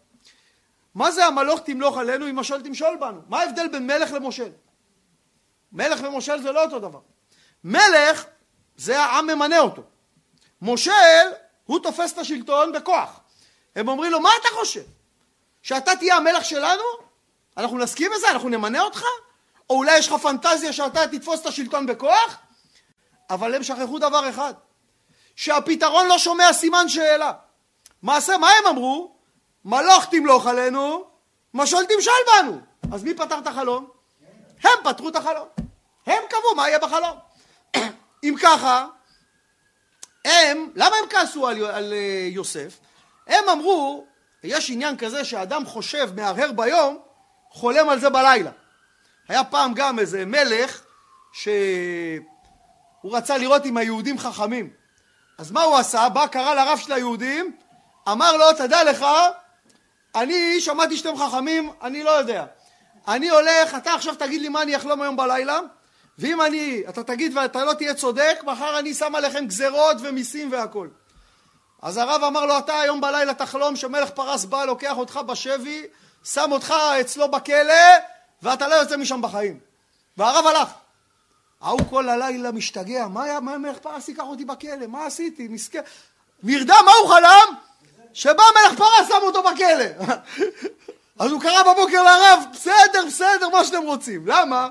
[0.94, 3.20] מה זה המלוך תמלוך עלינו, אם משול תמשול בנו?
[3.28, 4.50] מה ההבדל בין מלך למושל?
[5.72, 7.00] מלך ומושל זה לא אותו דבר.
[7.64, 8.24] מלך
[8.76, 9.82] זה העם ממנה אותו.
[10.62, 10.92] מושל,
[11.64, 13.20] הוא תופס את השלטון בכוח.
[13.76, 14.84] הם אומרים לו, מה אתה חושב?
[15.62, 16.82] שאתה תהיה המלך שלנו?
[17.56, 18.30] אנחנו נסכים לזה?
[18.30, 19.02] אנחנו נמנה אותך?
[19.70, 22.38] או אולי יש לך פנטזיה שאתה תתפוס את השלטון בכוח?
[23.30, 24.54] אבל הם שכחו דבר אחד,
[25.36, 27.32] שהפתרון לא שומע סימן שאלה.
[28.02, 29.16] מעשה, מה הם אמרו?
[29.64, 31.04] מלוך תמלוך עלינו,
[31.54, 32.60] משול תמשל בנו.
[32.92, 33.90] אז מי פתר את החלום?
[34.62, 35.48] הם פתרו את החלום.
[36.06, 37.18] הם קבעו מה יהיה בחלום.
[38.24, 38.86] אם ככה,
[40.24, 42.78] הם, למה הם כעסו על, על אה, יוסף?
[43.26, 44.06] הם אמרו,
[44.42, 46.98] יש עניין כזה שאדם חושב, מהרהר ביום,
[47.50, 48.50] חולם על זה בלילה.
[49.28, 50.82] היה פעם גם איזה מלך
[51.32, 51.50] שהוא
[53.04, 54.70] רצה לראות אם היהודים חכמים.
[55.38, 56.08] אז מה הוא עשה?
[56.08, 57.56] בא, קרא לרב של היהודים,
[58.08, 59.06] אמר לו, תדע לך,
[60.14, 62.44] אני שמעתי שאתם חכמים, אני לא יודע.
[63.08, 65.60] אני הולך, אתה עכשיו תגיד לי מה אני אחלום היום בלילה,
[66.18, 70.88] ואם אני, אתה תגיד ואתה לא תהיה צודק, מחר אני שם עליכם גזרות ומיסים והכל.
[71.82, 75.86] אז הרב אמר לו, אתה היום בלילה תחלום שמלך פרס בא, לוקח אותך בשבי,
[76.24, 77.74] שם אותך אצלו בכלא,
[78.42, 79.58] ואתה לא יוצא משם בחיים.
[80.16, 80.68] והרב הלך.
[81.60, 84.86] ההוא כל הלילה משתגע, מה היה, מה מלך פרס ייקח אותי בכלא?
[84.88, 85.48] מה עשיתי?
[85.48, 85.80] מסכן.
[86.42, 87.54] נרדם, מה הוא חלם?
[88.12, 90.06] שבא מלך פרס שם אותו בכלא.
[91.18, 94.26] אז הוא קרא בבוקר לרב, בסדר, בסדר, מה שאתם רוצים.
[94.26, 94.68] למה?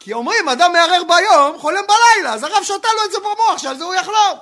[0.00, 3.78] כי אומרים, אדם מערער ביום, חולם בלילה, אז הרב שתה לו את זה במוח, שעל
[3.78, 4.38] זה הוא יחלום.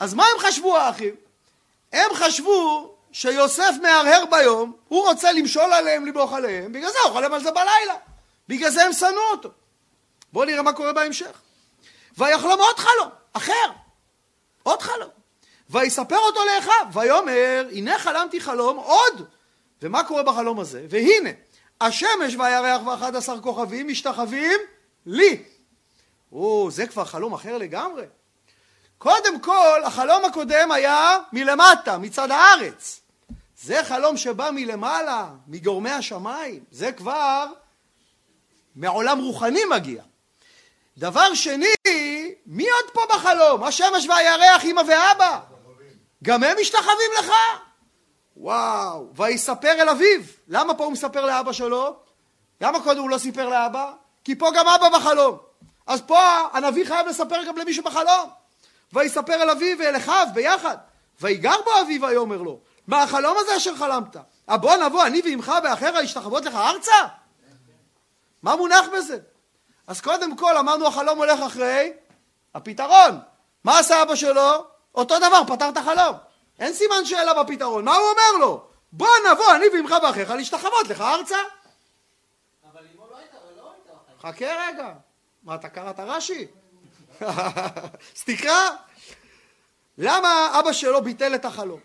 [0.00, 1.14] אז מה הם חשבו האחים?
[1.92, 7.32] הם חשבו שיוסף מהרהר ביום, הוא רוצה למשול עליהם, למלוך עליהם, בגלל זה הוא חולם
[7.32, 7.94] על זה בלילה.
[8.48, 9.50] בגלל זה הם שנאו אותו.
[10.32, 11.40] בואו נראה מה קורה בהמשך.
[12.18, 13.70] ויחלום עוד חלום, אחר.
[14.62, 15.08] עוד חלום.
[15.70, 19.26] ויספר אותו לאחיו, ויאמר, הנה חלמתי חלום עוד.
[19.82, 20.86] ומה קורה בחלום הזה?
[20.90, 21.30] והנה,
[21.80, 24.60] השמש והירח ואחד עשר כוכבים משתחווים
[25.06, 25.42] לי.
[26.32, 28.04] או, זה כבר חלום אחר לגמרי.
[28.98, 33.03] קודם כל, החלום הקודם היה מלמטה, מצד הארץ.
[33.64, 36.64] זה חלום שבא מלמעלה, מגורמי השמיים.
[36.70, 37.46] זה כבר
[38.76, 40.02] מעולם רוחני מגיע.
[40.98, 41.74] דבר שני,
[42.46, 43.64] מי עוד פה בחלום?
[43.64, 45.40] השמש והירח, אמא ואבא.
[46.24, 47.32] גם הם משתחווים לך?
[48.36, 49.08] וואו.
[49.16, 50.20] ויספר אל אביו.
[50.48, 51.96] למה פה הוא מספר לאבא שלו?
[52.60, 53.92] למה קודם הוא לא סיפר לאבא?
[54.24, 55.38] כי פה גם אבא בחלום.
[55.86, 56.20] אז פה
[56.52, 58.30] הנביא חייב לספר גם למישהו בחלום.
[58.92, 60.76] ויספר אל אביו ואל אחיו ביחד.
[61.20, 64.16] ויגר בו אביו ויאמר לו, מה החלום הזה אשר חלמת?
[64.48, 67.06] הבוא נבוא אני ועמך ואחר להשתחוות לך ארצה?
[68.42, 69.18] מה מונח בזה?
[69.86, 71.92] אז קודם כל אמרנו החלום הולך אחרי
[72.54, 73.20] הפתרון.
[73.64, 74.66] מה עשה אבא שלו?
[74.94, 76.16] אותו דבר, פתר את החלום.
[76.58, 77.84] אין סימן שאלה בפתרון.
[77.84, 78.66] מה הוא אומר לו?
[78.92, 81.36] בוא נבוא אני ועמך ואחיך להשתחוות לך ארצה.
[82.72, 84.28] אבל אמו לא הייתה, לא הייתה.
[84.28, 84.92] חכה רגע.
[85.42, 86.46] מה, אתה קראת רש"י?
[87.20, 88.70] אז תקרא.
[89.98, 91.80] למה אבא שלו ביטל את החלום?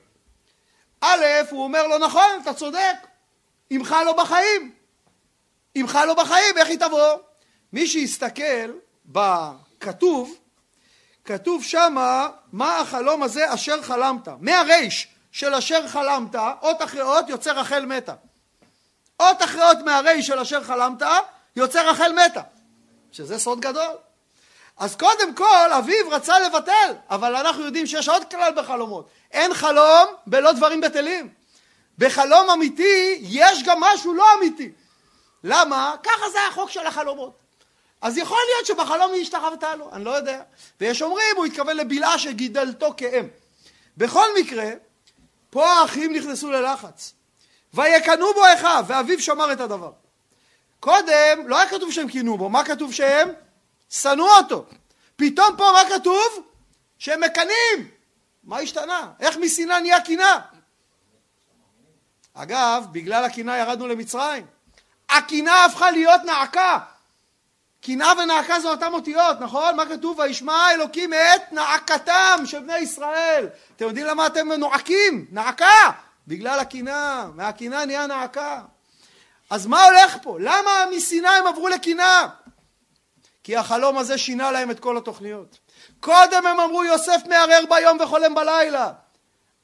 [1.01, 2.95] א', הוא אומר לו, נכון, אתה צודק,
[3.71, 4.71] אמך לא בחיים.
[5.77, 7.17] אמך לא בחיים, איך היא תבוא?
[7.73, 8.71] מי שיסתכל
[9.05, 10.35] בכתוב,
[11.25, 14.27] כתוב שמה מה החלום הזה אשר חלמת.
[14.39, 18.13] מהריש של אשר חלמת, אות אחרי אות יוצא רחל מתה.
[19.19, 21.01] אות אחרי אות מהריש של אשר חלמת,
[21.55, 22.41] יוצא רחל מתה.
[23.12, 23.95] שזה סוד גדול.
[24.79, 29.09] אז קודם כל אביו רצה לבטל, אבל אנחנו יודעים שיש עוד כלל בחלומות.
[29.31, 31.29] אין חלום בלא דברים בטלים.
[31.97, 34.71] בחלום אמיתי יש גם משהו לא אמיתי.
[35.43, 35.95] למה?
[36.03, 37.33] ככה זה החוק של החלומות.
[38.01, 40.41] אז יכול להיות שבחלום היא השתחוותה לו, אני לא יודע.
[40.81, 43.27] ויש אומרים, הוא התכוון לבלעה שגידלתו כאם.
[43.97, 44.69] בכל מקרה,
[45.49, 47.13] פה האחים נכנסו ללחץ.
[47.73, 49.91] ויקנאו בו אחיו, ואביו שמר את הדבר.
[50.79, 53.29] קודם לא היה כתוב שהם קינאו בו, מה כתוב שהם?
[53.89, 54.65] שנאו אותו.
[55.15, 56.49] פתאום פה מה כתוב?
[56.97, 57.88] שהם מקנאים.
[58.43, 59.12] מה השתנה?
[59.19, 60.39] איך משנאה נהיה קנאה?
[62.34, 64.45] אגב, בגלל הקנאה ירדנו למצרים.
[65.10, 66.80] הקנאה הפכה להיות נעקה.
[67.82, 69.75] קנאה ונעקה זה אותם אותיות, נכון?
[69.75, 70.19] מה כתוב?
[70.19, 73.47] וישמע אלוקים את נעקתם של בני ישראל.
[73.75, 75.25] אתם יודעים למה אתם נועקים?
[75.32, 75.91] נעקה.
[76.28, 78.62] בגלל הקנאה, מהקנאה נהיה נעקה.
[79.49, 80.38] אז מה הולך פה?
[80.39, 82.28] למה משנאה הם עברו לקנאה?
[83.49, 85.59] כי החלום הזה שינה להם את כל התוכניות.
[85.99, 88.91] קודם הם אמרו יוסף מערער ביום וחולם בלילה.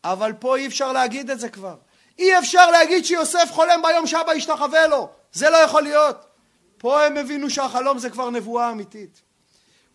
[0.03, 1.75] אבל פה אי אפשר להגיד את זה כבר.
[2.19, 5.09] אי אפשר להגיד שיוסף חולם ביום שאבא ישתחווה לו.
[5.31, 6.25] זה לא יכול להיות.
[6.77, 9.21] פה הם הבינו שהחלום זה כבר נבואה אמיתית.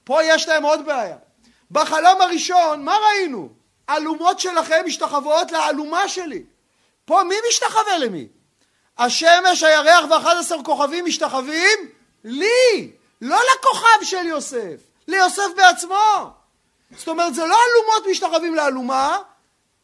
[0.05, 1.16] פה יש להם עוד בעיה.
[1.70, 3.48] בחלום הראשון, מה ראינו?
[3.90, 6.42] אלומות שלכם משתחוות לאלומה שלי.
[7.05, 8.26] פה מי משתחווה למי?
[8.98, 11.79] השמש, הירח ואחד עשר כוכבים משתחווים
[12.24, 16.30] לי, לא לכוכב של יוסף, ליוסף בעצמו.
[16.96, 19.18] זאת אומרת, זה לא אלומות משתחווים לאלומה,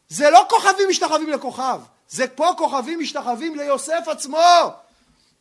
[0.09, 4.71] זה לא כוכבים משתחווים לכוכב, זה פה כוכבים משתחווים ליוסף עצמו.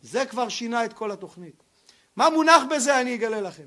[0.03, 1.63] זה כבר שינה את כל התוכנית.
[2.17, 3.67] מה מונח בזה אני אגלה לכם.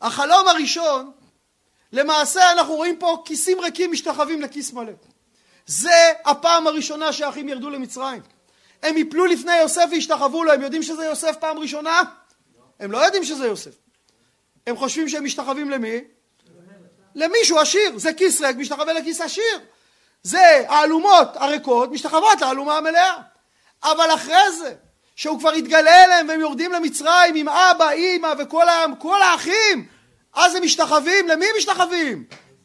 [0.00, 1.12] החלום הראשון,
[1.92, 4.92] למעשה אנחנו רואים פה כיסים ריקים משתחווים לכיס מלא.
[5.66, 8.22] זה הפעם הראשונה שהאחים ירדו למצרים.
[8.82, 12.02] הם יפלו לפני יוסף והשתחוו לו, הם יודעים שזה יוסף פעם ראשונה?
[12.80, 13.70] הם לא יודעים שזה יוסף.
[14.66, 16.00] הם חושבים שהם משתחווים למי?
[17.14, 19.60] למישהו עשיר, זה כיס ריק, משתחווה לכיס עשיר.
[20.22, 23.16] זה האלומות הריקות משתחוות לאלומה המלאה.
[23.82, 24.74] אבל אחרי זה,
[25.16, 29.88] שהוא כבר התגלה אליהם והם יורדים למצרים עם אבא, אימא וכל האחים,
[30.34, 32.24] אז הם משתחווים, למי משתחווים?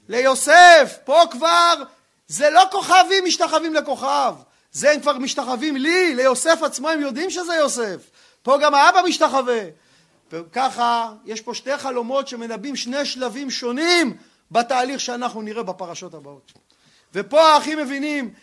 [0.10, 1.73] ליוסף, פה כבר
[2.28, 4.34] זה לא כוכבים משתחווים לכוכב,
[4.74, 8.10] זה הם כבר משתחווים לי, ליוסף עצמו, הם יודעים שזה יוסף.
[8.44, 9.62] פה גם האבא משתחווה.
[10.32, 14.18] וככה, יש פה שתי חלומות שמנבאים שני שלבים שונים
[14.52, 16.52] בתהליך שאנחנו נראה בפרשות הבאות.
[17.14, 18.34] ופה האחים מבינים,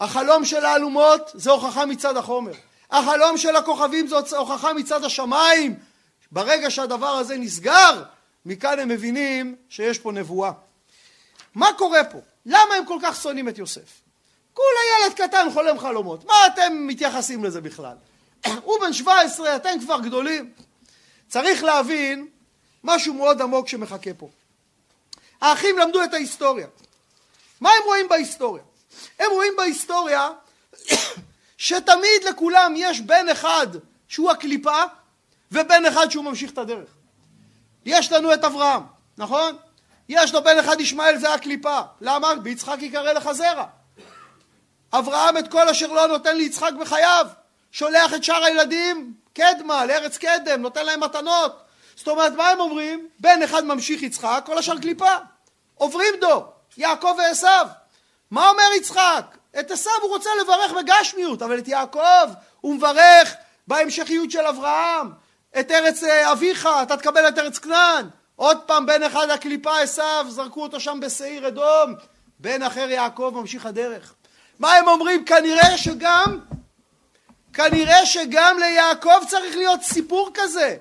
[0.00, 2.52] החלום של האלומות זה הוכחה מצד החומר.
[2.90, 5.74] החלום של הכוכבים זאת הוכחה מצד השמיים.
[6.32, 8.02] ברגע שהדבר הזה נסגר,
[8.46, 10.52] מכאן הם מבינים שיש פה נבואה.
[11.54, 12.18] מה קורה פה?
[12.46, 14.09] למה הם כל כך שונאים את יוסף?
[14.60, 17.96] כולה ילד קטן חולם חלומות, מה אתם מתייחסים לזה בכלל?
[18.64, 20.52] הוא בן 17, אתם כבר גדולים.
[21.28, 22.28] צריך להבין
[22.84, 24.28] משהו מאוד עמוק שמחכה פה.
[25.40, 26.66] האחים למדו את ההיסטוריה.
[27.60, 28.62] מה הם רואים בהיסטוריה?
[29.18, 30.28] הם רואים בהיסטוריה
[31.58, 33.66] שתמיד לכולם יש בן אחד
[34.08, 34.82] שהוא הקליפה
[35.52, 36.88] ובן אחד שהוא ממשיך את הדרך.
[37.84, 38.82] יש לנו את אברהם,
[39.18, 39.56] נכון?
[40.08, 41.80] יש לו בן אחד ישמעאל זה הקליפה.
[42.00, 42.34] למה?
[42.34, 43.79] ביצחק יקרא לך זרע.
[44.92, 47.26] אברהם את כל אשר לא נותן ליצחק בחייו.
[47.72, 51.62] שולח את שאר הילדים קדמה, לארץ קדם, נותן להם מתנות.
[51.96, 53.08] זאת אומרת, מה הם אומרים?
[53.20, 55.14] בן אחד ממשיך יצחק, כל השאר קליפה.
[55.74, 56.44] עוברים דור,
[56.76, 57.46] יעקב ועשו.
[58.30, 59.36] מה אומר יצחק?
[59.60, 62.28] את עשו הוא רוצה לברך בגשמיות, אבל את יעקב
[62.60, 63.34] הוא מברך
[63.66, 65.10] בהמשכיות של אברהם.
[65.60, 68.08] את ארץ אה, אביך, אתה תקבל את ארץ כנען.
[68.36, 71.94] עוד פעם בן אחד הקליפה עשו, זרקו אותו שם בשעיר אדום.
[72.38, 74.14] בן אחר יעקב ממשיך הדרך.
[74.60, 75.24] מה הם אומרים?
[75.24, 76.38] כנראה שגם,
[77.52, 80.76] כנראה שגם ליעקב צריך להיות סיפור כזה.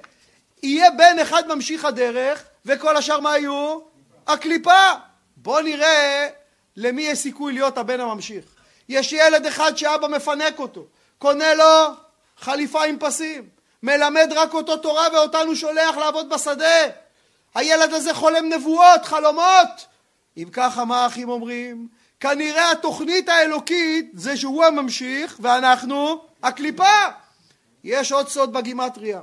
[0.64, 3.80] יהיה בן אחד ממשיך הדרך, וכל השאר מה יהיו?
[4.28, 4.92] הקליפה.
[5.38, 6.28] בוא נראה
[6.76, 8.46] למי יש סיכוי להיות הבן הממשיך.
[8.90, 10.86] יש ילד אחד שאבא מפנק אותו,
[11.18, 11.94] קונה לו
[12.38, 13.50] חליפה עם פסים,
[13.84, 16.88] מלמד רק אותו תורה ואותנו שולח לעבוד בשדה.
[17.56, 19.86] הילד הזה חולם נבואות, חלומות.
[20.38, 21.99] אם ככה, מה האחים אומרים?
[22.20, 27.06] כנראה התוכנית האלוקית זה שהוא הממשיך ואנחנו הקליפה.
[27.84, 29.22] יש עוד סוד בגימטריה.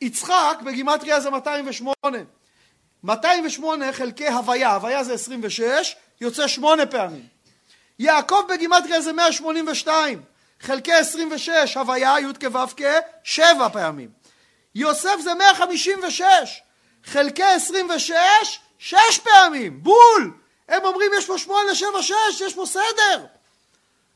[0.00, 2.18] יצחק בגימטריה זה 208.
[3.04, 7.26] 208 חלקי הוויה, הוויה זה 26, יוצא שמונה פעמים.
[7.98, 10.22] יעקב בגימטריה זה 182,
[10.60, 12.84] חלקי 26, הוויה, י' כו'
[13.24, 14.08] שבע פעמים.
[14.74, 16.62] יוסף זה 156,
[17.04, 18.14] חלקי 26,
[18.78, 20.41] שש פעמים, בול!
[20.72, 23.26] הם אומרים יש פה שמונה, שבע, שש, יש פה סדר.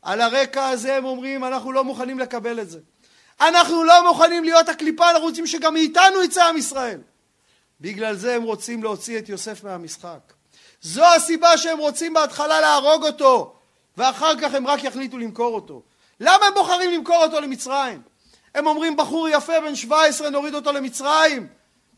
[0.03, 2.79] על הרקע הזה הם אומרים אנחנו לא מוכנים לקבל את זה.
[3.41, 7.01] אנחנו לא מוכנים להיות הקליפה, אנחנו רוצים שגם מאיתנו יצא עם ישראל.
[7.81, 10.19] בגלל זה הם רוצים להוציא את יוסף מהמשחק.
[10.83, 13.55] זו הסיבה שהם רוצים בהתחלה להרוג אותו,
[13.97, 15.83] ואחר כך הם רק יחליטו למכור אותו.
[16.21, 18.03] למה הם בוחרים למכור אותו למצרים?
[18.55, 21.47] הם אומרים בחור יפה בן 17 נוריד אותו למצרים.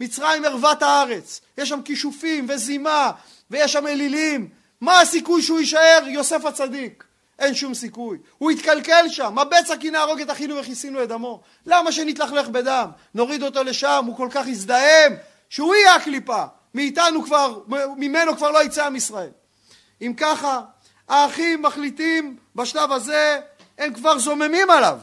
[0.00, 3.10] מצרים ערוות הארץ, יש שם כישופים וזימה
[3.50, 4.48] ויש שם אלילים.
[4.80, 7.04] מה הסיכוי שהוא יישאר יוסף הצדיק?
[7.38, 8.18] אין שום סיכוי.
[8.38, 9.34] הוא יתקלקל שם.
[9.34, 11.42] מה בצע כי נהרוג את אחינו וכיסינו את דמו?
[11.66, 12.90] למה שנתלכלך בדם?
[13.14, 15.16] נוריד אותו לשם, הוא כל כך יזדהם
[15.50, 16.44] שהוא יהיה הקליפה.
[16.74, 17.60] מאיתנו כבר,
[17.96, 19.30] ממנו כבר לא יצא עם ישראל.
[20.02, 20.60] אם ככה,
[21.08, 23.40] האחים מחליטים בשלב הזה,
[23.78, 24.98] הם כבר זוממים עליו.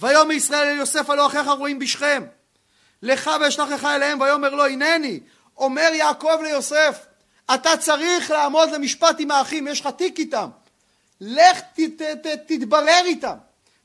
[0.00, 2.22] ויאמר ישראל אל יוסף הלא אחיך רואים בשכם.
[3.02, 5.20] לך ואשלחך אליהם ויאמר לו הנני.
[5.56, 7.06] אומר יעקב ליוסף,
[7.54, 10.48] אתה צריך לעמוד למשפט עם האחים, יש לך תיק איתם.
[11.20, 13.36] לך ת, ת, ת, תתברר איתם.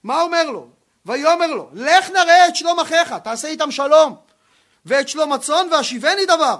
[0.04, 0.68] מה אומר לו?
[1.06, 4.16] ויאמר לו, לך נראה את שלום אחיך, תעשה איתם שלום,
[4.86, 6.56] ואת שלום הצאן והשיבני דבר.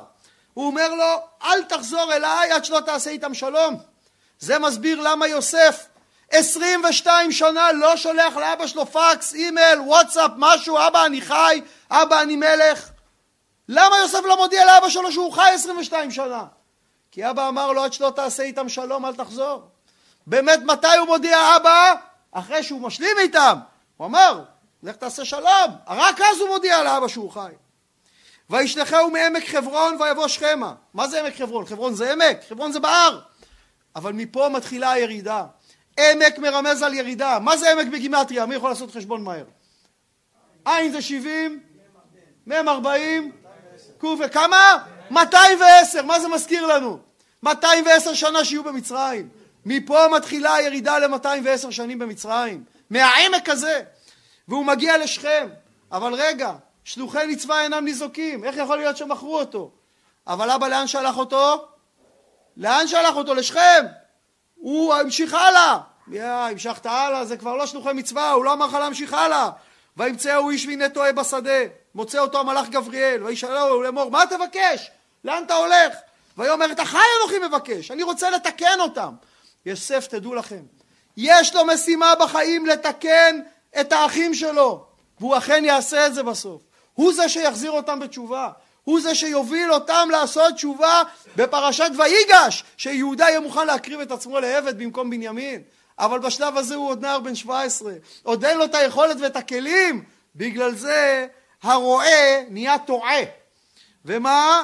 [0.54, 3.76] הוא אומר לו, אל תחזור אליי עד שלא תעשה איתם שלום.
[4.40, 5.86] זה מסביר למה יוסף
[6.32, 12.36] 22 שנה לא שולח לאבא שלו פקס, אימייל, וואטסאפ, משהו, אבא אני חי, אבא אני
[12.36, 12.90] מלך.
[13.70, 16.44] למה יוסף לא מודיע לאבא שלו שהוא חי 22 שנה?
[17.16, 19.64] כי אבא אמר לו עד שלא תעשה איתם שלום אל תחזור.
[20.28, 21.94] באמת מתי הוא מודיע אבא?
[22.32, 23.58] אחרי שהוא משלים איתם.
[23.98, 24.44] הוא אמר
[24.84, 25.72] לך תעשה שלום.
[25.88, 27.52] רק אז הוא מודיע לאבא שהוא חי.
[28.50, 30.74] וישלחהו מעמק חברון ויבוא שכמה.
[30.94, 31.66] מה זה עמק חברון?
[31.66, 32.38] חברון זה עמק?
[32.50, 33.22] חברון זה בהר.
[33.96, 35.46] אבל מפה מתחילה הירידה.
[36.00, 37.40] עמק מרמז על ירידה.
[37.40, 38.46] מה זה עמק בגימטריה?
[38.46, 39.46] מי יכול לעשות חשבון מהר?
[40.66, 41.64] עין זה 70,
[42.48, 43.32] מ' 40,
[43.98, 44.95] ק' וכמה?
[45.12, 46.02] 210.
[46.02, 47.00] מה זה מזכיר לנו?
[47.44, 49.30] 210 שנה שיהיו במצרים.
[49.66, 52.64] מפה מתחילה הירידה ל-210 שנים במצרים.
[52.90, 53.82] מהעמק הזה.
[54.48, 55.48] והוא מגיע לשכם.
[55.92, 56.52] אבל רגע,
[56.84, 58.44] שלוחי נצבה אינם ניזוקים.
[58.44, 59.72] איך יכול להיות שמכרו אותו?
[60.28, 61.68] אבל אבא לאן שלח אותו?
[62.58, 63.34] לאן שלח אותו?
[63.34, 63.86] לשכם.
[64.56, 65.78] הוא המשיך הלאה.
[66.12, 69.50] יא, המשכת הלאה, זה כבר לא שלוחי מצווה, הוא לא אמר לך להמשיך הלאה.
[69.98, 71.60] וימצאו איש והנה טועה בשדה.
[71.96, 74.92] מוצא אותו המלאך גבריאל, וישאלו לאמור, מה תבקש?
[75.26, 75.96] לאן אתה הולך?
[76.38, 79.14] ויאמר, את החי אנוכי מבקש, אני רוצה לתקן אותם.
[79.66, 80.62] יוסף, תדעו לכם,
[81.18, 83.40] יש לו משימה בחיים לתקן
[83.80, 84.86] את האחים שלו,
[85.20, 86.62] והוא אכן יעשה את זה בסוף.
[86.94, 88.50] הוא זה שיחזיר אותם בתשובה.
[88.84, 91.02] הוא זה שיוביל אותם לעשות תשובה
[91.36, 95.62] בפרשת ויגש, שיהודה יהיה מוכן להקריב את עצמו לעבד במקום בנימין.
[96.00, 100.04] אבל בשלב הזה הוא עוד נער בן 17, עוד אין לו את היכולת ואת הכלים,
[100.36, 101.28] בגלל זה
[101.64, 103.20] הרועה נהיה טועה.
[104.06, 104.64] ומה?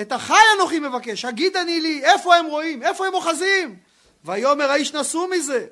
[0.00, 2.82] את החי אנוכי מבקש, הגיד אני לי, איפה הם רואים?
[2.82, 3.76] איפה הם אוחזים?
[4.24, 5.66] ויאמר האיש נסו מזה.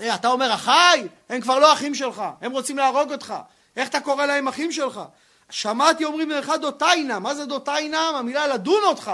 [0.00, 1.06] אה, אתה אומר החי?
[1.28, 3.34] הם כבר לא אחים שלך, הם רוצים להרוג אותך.
[3.76, 5.00] איך אתה קורא להם אחים שלך?
[5.50, 8.08] שמעתי אומרים לך דותיינה, מה זה דותיינה?
[8.08, 9.12] המילה לדון אותך.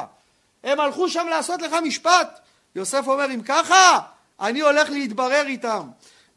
[0.65, 2.41] הם הלכו שם לעשות לך משפט.
[2.75, 3.99] יוסף אומר, אם ככה,
[4.41, 5.89] אני הולך להתברר איתם.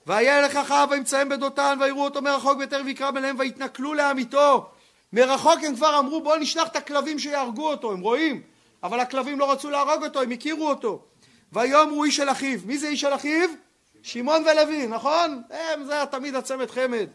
[0.05, 4.69] והיה לך אחאב וימצאם בדותן ויראו אותו מרחוק ביתר ויקרא ביניהם ויתנכלו לעמיתו.
[5.13, 8.41] מרחוק הם כבר אמרו בואו נשלח את הכלבים שיהרגו אותו, הם רואים.
[8.83, 11.01] אבל הכלבים לא רצו להרוג אותו, הם הכירו אותו.
[11.51, 12.59] ויאמרו איש של אחיו.
[12.65, 13.49] מי זה איש של אחיו?
[14.03, 15.41] שמעון ולוי, נכון?
[15.49, 17.07] הם, זה תמיד הצמד חמד.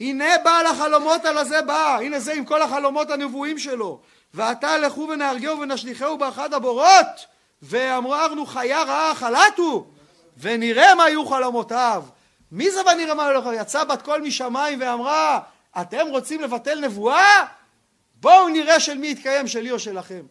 [0.00, 4.00] הנה בעל החלומות על הזה בא, הנה זה עם כל החלומות הנבואים שלו.
[4.34, 7.26] ועתה לכו ונהרגהו ונשליכהו באחד הבורות,
[7.62, 9.86] ואמרנו חיה רעה חלטו,
[10.38, 12.04] ונראה מה יהיו חלומותיו.
[12.52, 13.62] מי זה ונראה מה יהיו חלומותיו?
[13.62, 15.40] יצאה בת קול משמיים ואמרה,
[15.80, 17.46] אתם רוצים לבטל נבואה?
[18.14, 20.22] בואו נראה של מי יתקיים, שלי או שלכם.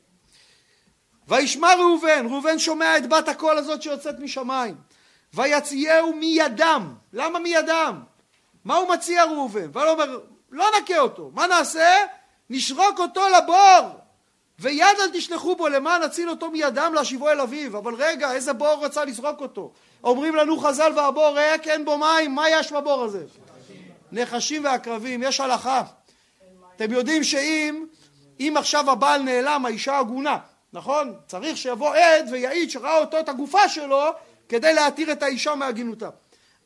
[1.28, 4.75] וישמע ראובן, ראובן שומע את בת הקול הזאת שיוצאת משמיים.
[5.34, 6.93] ויציעהו מידם.
[7.13, 8.02] למה מידם?
[8.65, 9.69] מה הוא מציע ראובן?
[9.73, 10.19] ואני אומר,
[10.52, 12.06] לא נכה אותו, מה נעשה?
[12.49, 13.89] נשרוק אותו לבור,
[14.60, 17.78] ויד אל תשלחו בו למען נציל אותו מידם להשיבו אל אביו.
[17.78, 19.71] אבל רגע, איזה בור רצה לזרוק אותו?
[20.04, 23.25] אומרים לנו חז"ל והבור ריק אין בו מים, מה יש בבור הזה?
[24.11, 25.83] נחשים ועקרבים, יש הלכה.
[26.75, 27.85] אתם יודעים שאם
[28.39, 30.37] אם עכשיו הבעל נעלם, האישה עגונה,
[30.73, 31.13] נכון?
[31.27, 34.01] צריך שיבוא עד ויעיד שראה אותו את הגופה שלו
[34.49, 36.09] כדי להתיר את האישה מהגינותה.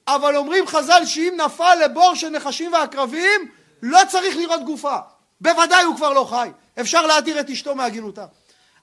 [0.08, 3.52] אבל אומרים חז"ל שאם נפל לבור של נחשים ועקרבים
[3.82, 4.98] לא צריך לראות גופה
[5.42, 6.50] בוודאי הוא כבר לא חי
[6.82, 8.26] אפשר להתיר את אשתו מהגינותה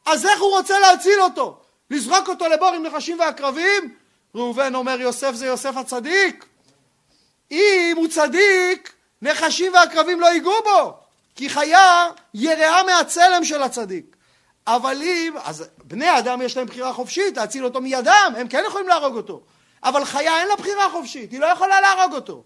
[0.06, 1.60] אז איך הוא רוצה להציל אותו?
[1.90, 3.94] לזרוק אותו לבור עם נחשים ועקרבים?
[4.34, 6.44] ראובן אומר יוסף זה יוסף הצדיק
[7.50, 10.94] אם הוא צדיק נחשים ועקרבים לא ייגעו בו
[11.34, 14.16] כי חיה יראה מהצלם של הצדיק
[14.66, 18.88] אבל אם, אז בני אדם יש להם בחירה חופשית להציל אותו מידם, הם כן יכולים
[18.88, 19.42] להרוג אותו
[19.84, 22.42] אבל חיה אין לה בחירה חופשית, היא לא יכולה להרוג אותו.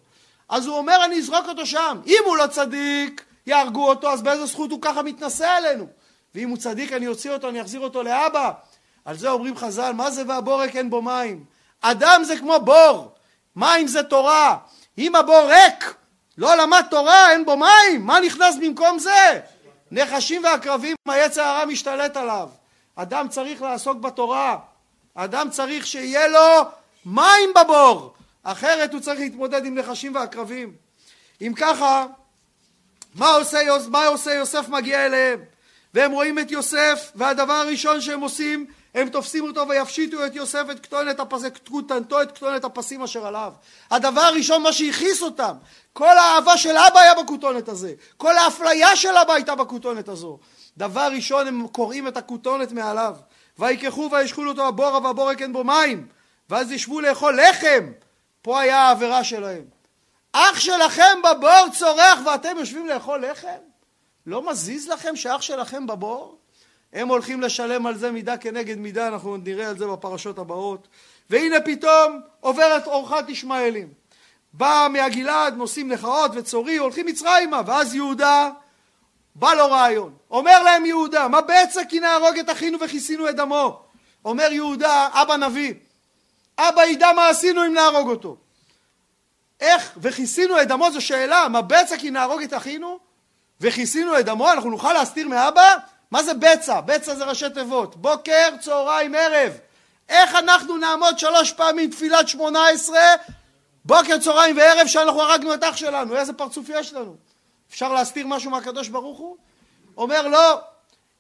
[0.49, 2.01] אז הוא אומר אני אזרוק אותו שם.
[2.07, 5.87] אם הוא לא צדיק, יהרגו אותו, אז באיזה זכות הוא ככה מתנשא עלינו?
[6.35, 8.51] ואם הוא צדיק אני אוציא אותו, אני אחזיר אותו לאבא.
[9.05, 11.45] על זה אומרים חז"ל, מה זה והבורק אין בו מים?
[11.81, 13.15] אדם זה כמו בור,
[13.57, 14.57] מים זה תורה.
[14.99, 15.95] אם הבור ריק,
[16.39, 19.41] לא למד תורה, אין בו מים, מה נכנס במקום זה?
[19.91, 22.49] נחשים ועקרבים, היצר הרע משתלט עליו.
[22.97, 24.59] אדם צריך לעסוק בתורה.
[25.15, 26.63] אדם צריך שיהיה לו
[27.07, 30.73] מים בבור, אחרת הוא צריך להתמודד עם נחשים ועקרבים.
[31.41, 32.07] אם ככה,
[33.15, 35.41] מה עושה, מה עושה יוסף מגיע אליהם?
[35.95, 40.81] והם רואים את יוסף, והדבר הראשון שהם עושים, הם תופסים אותו ויפשיטו את יוסף את
[40.81, 43.53] כתונת הפסים, כתותנתו את כתונת הפסים אשר עליו.
[43.91, 45.57] הדבר הראשון, מה שהכעיס אותם,
[45.93, 50.39] כל האהבה של אבא היה בכותונת הזה, כל האפליה של אבא הייתה בכותונת הזו.
[50.77, 53.17] דבר ראשון, הם קוראים את הכותונת מעליו.
[53.59, 56.07] ויקחו וישכו אותו הבורה והבורק אין בו מים.
[56.51, 57.93] ואז ישבו לאכול לחם.
[58.43, 59.65] פה היה העבירה שלהם.
[60.33, 63.49] אח שלכם בבור צורח ואתם יושבים לאכול לחם?
[64.27, 66.39] לא מזיז לכם שאח שלכם בבור?
[66.95, 70.89] הם הולכים לשלם על זה מידה כנגד מידה, אנחנו נראה על זה בפרשות הבאות.
[71.31, 73.89] והנה פתאום עוברת אורחת ישמעאלים.
[74.53, 78.51] בא מהגלעד, נושאים נחאות וצורי, הולכים מצרימה, ואז יהודה,
[79.35, 80.15] בא לו רעיון.
[80.31, 83.83] אומר להם יהודה, מה בצע כי נהרוג את אחינו וכיסינו את דמו?
[84.25, 85.75] אומר יהודה, אבא נביא,
[86.59, 88.37] אבא ידע מה עשינו אם נהרוג אותו.
[89.61, 92.99] איך וכיסינו את דמו זו שאלה, מה בצע כי נהרוג את אחינו
[93.61, 94.53] וכיסינו את דמו?
[94.53, 95.77] אנחנו נוכל להסתיר מאבא?
[96.15, 96.81] מה זה בצע?
[96.81, 97.97] בצע זה ראשי תיבות.
[97.97, 99.53] בוקר, צהריים, ערב.
[100.09, 103.15] איך אנחנו נעמוד שלוש פעמים תפילת שמונה עשרה,
[103.85, 106.17] בוקר, צהריים וערב, שאנחנו הרגנו את אח שלנו?
[106.17, 107.17] איזה פרצוף יש לנו?
[107.71, 109.37] אפשר להסתיר משהו מהקדוש ברוך הוא?
[109.97, 110.61] אומר לא,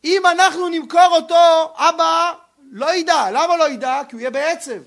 [0.05, 2.33] אם אנחנו נמכור אותו, אבא
[2.71, 3.31] לא ידע.
[3.31, 4.01] למה לא ידע?
[4.09, 4.81] כי הוא יהיה בעצב.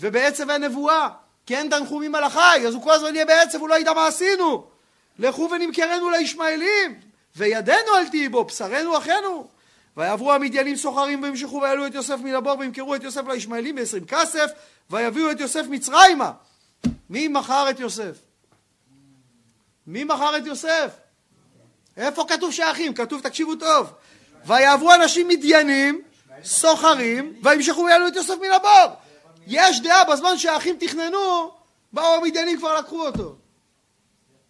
[0.00, 1.08] ובעצב אין נבואה.
[1.46, 4.06] כי אין תנחומים על החי, אז הוא כל הזמן יהיה בעצב, הוא לא ידע מה
[4.06, 4.66] עשינו.
[5.18, 9.48] לכו ונמכרנו לישמעאלים, וידנו אל תהי בו, בשרנו אחינו.
[9.96, 14.50] ויעברו המדיינים סוחרים וימשכו ויעלו את יוסף מן הבור וימכרו את יוסף לישמעאלים בעשרים כסף
[14.90, 16.32] ויביאו את יוסף מצרימה.
[17.10, 18.16] מי מכר את יוסף?
[19.86, 20.92] מי מכר את יוסף?
[21.96, 22.94] איפה כתוב שהאחים?
[22.94, 23.92] כתוב, תקשיבו טוב.
[24.46, 26.02] ויעברו אנשים מדיינים,
[26.44, 28.96] סוחרים, וימשכו ויעלו את יוסף מן הבור.
[29.46, 31.50] יש דעה בזמן שהאחים תכננו,
[31.92, 33.36] באו המדיינים כבר לקחו אותו.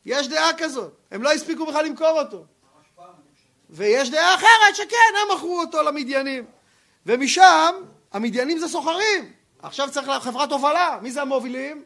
[0.06, 0.92] יש דעה כזאת.
[1.10, 2.44] הם לא הספיקו בכלל למכור אותו.
[3.72, 6.44] ויש דעה אחרת שכן, הם מכרו אותו למדיינים.
[7.06, 7.70] ומשם,
[8.12, 9.32] המדיינים זה סוחרים.
[9.62, 10.98] עכשיו צריך חברת הובלה.
[11.02, 11.84] מי זה המובילים?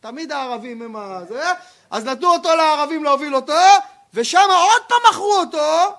[0.00, 1.20] תמיד הערבים הם ה...
[1.28, 1.42] זה,
[1.90, 3.52] אז נתנו אותו לערבים להוביל אותו,
[4.14, 5.94] ושם עוד פעם מכרו אותו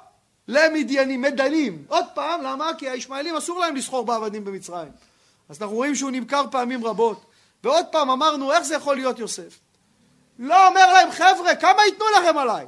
[0.48, 1.86] למדיינים, מדנים.
[1.88, 2.72] עוד פעם, למה?
[2.78, 4.92] כי הישמעאלים אסור להם לסחור בעבדים במצרים.
[5.50, 7.26] אז אנחנו רואים שהוא נמכר פעמים רבות.
[7.64, 9.60] ועוד פעם אמרנו, איך זה יכול להיות יוסף?
[10.40, 12.66] לא אומר להם, חבר'ה, כמה ייתנו לכם עליי?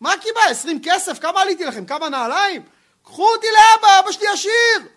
[0.00, 0.40] מה קיבל?
[0.50, 1.18] עשרים כסף?
[1.18, 1.84] כמה עליתי לכם?
[1.84, 2.62] כמה נעליים?
[3.04, 4.88] קחו אותי לאבא, אבא שלי עשיר!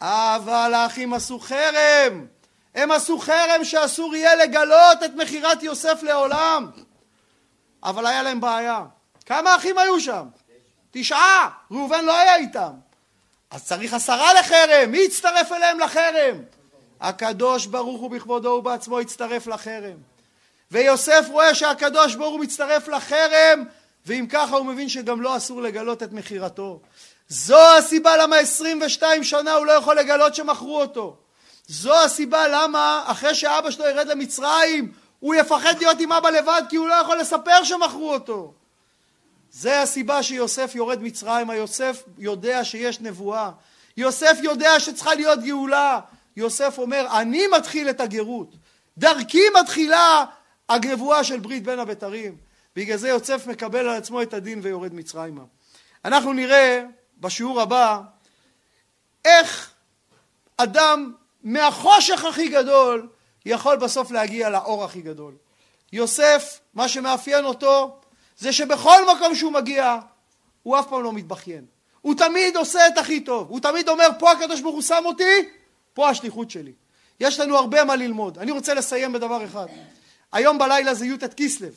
[0.00, 2.26] אבל האחים עשו חרם.
[2.74, 6.70] הם עשו חרם שאסור יהיה לגלות את מכירת יוסף לעולם.
[7.84, 8.84] אבל היה להם בעיה.
[9.26, 10.26] כמה אחים היו שם?
[10.90, 11.50] תשעה.
[11.70, 12.72] ראובן לא היה איתם.
[13.50, 14.90] אז צריך עשרה לחרם.
[14.90, 16.36] מי יצטרף אליהם לחרם?
[17.00, 19.96] הקדוש ברוך הוא בכבודו ובעצמו יצטרף לחרם.
[20.70, 23.64] ויוסף רואה שהקדוש ברוך הוא מצטרף לחרם,
[24.06, 26.80] ואם ככה הוא מבין שגם לא אסור לגלות את מכירתו.
[27.28, 31.16] זו הסיבה למה 22 שנה הוא לא יכול לגלות שמכרו אותו.
[31.66, 36.76] זו הסיבה למה אחרי שאבא שלו ירד למצרים הוא יפחד להיות עם אבא לבד כי
[36.76, 38.54] הוא לא יכול לספר שמכרו אותו.
[39.52, 43.50] זה הסיבה שיוסף יורד מצרימה, יוסף יודע שיש נבואה,
[43.96, 46.00] יוסף יודע שצריכה להיות גאולה,
[46.36, 48.54] יוסף אומר אני מתחיל את הגרות,
[48.98, 50.24] דרכי מתחילה
[50.68, 52.36] הנבואה של ברית בין הבתרים,
[52.76, 55.42] בגלל זה יוסף מקבל על עצמו את הדין ויורד מצרימה.
[56.04, 56.84] אנחנו נראה
[57.18, 58.00] בשיעור הבא
[59.24, 59.74] איך
[60.56, 61.12] אדם
[61.42, 63.08] מהחושך הכי גדול
[63.46, 65.34] יכול בסוף להגיע לאור הכי גדול.
[65.92, 68.00] יוסף, מה שמאפיין אותו
[68.38, 69.98] זה שבכל מקום שהוא מגיע
[70.62, 71.64] הוא אף פעם לא מתבכיין.
[72.00, 73.50] הוא תמיד עושה את הכי טוב.
[73.50, 75.48] הוא תמיד אומר פה הקדוש ברוך הוא שם אותי,
[75.94, 76.72] פה השליחות שלי.
[77.20, 78.38] יש לנו הרבה מה ללמוד.
[78.38, 79.66] אני רוצה לסיים בדבר אחד.
[80.32, 81.68] היום בלילה זה י"ט כסלו.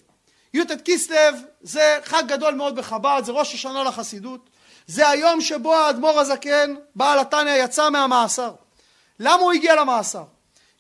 [0.54, 1.18] י"ט כסלו
[1.62, 4.50] זה חג גדול מאוד בחב"ד, זה ראש השנה לחסידות.
[4.88, 8.52] זה היום שבו האדמו"ר הזקן, בעל התניא, יצא מהמאסר.
[9.20, 10.24] למה הוא הגיע למאסר?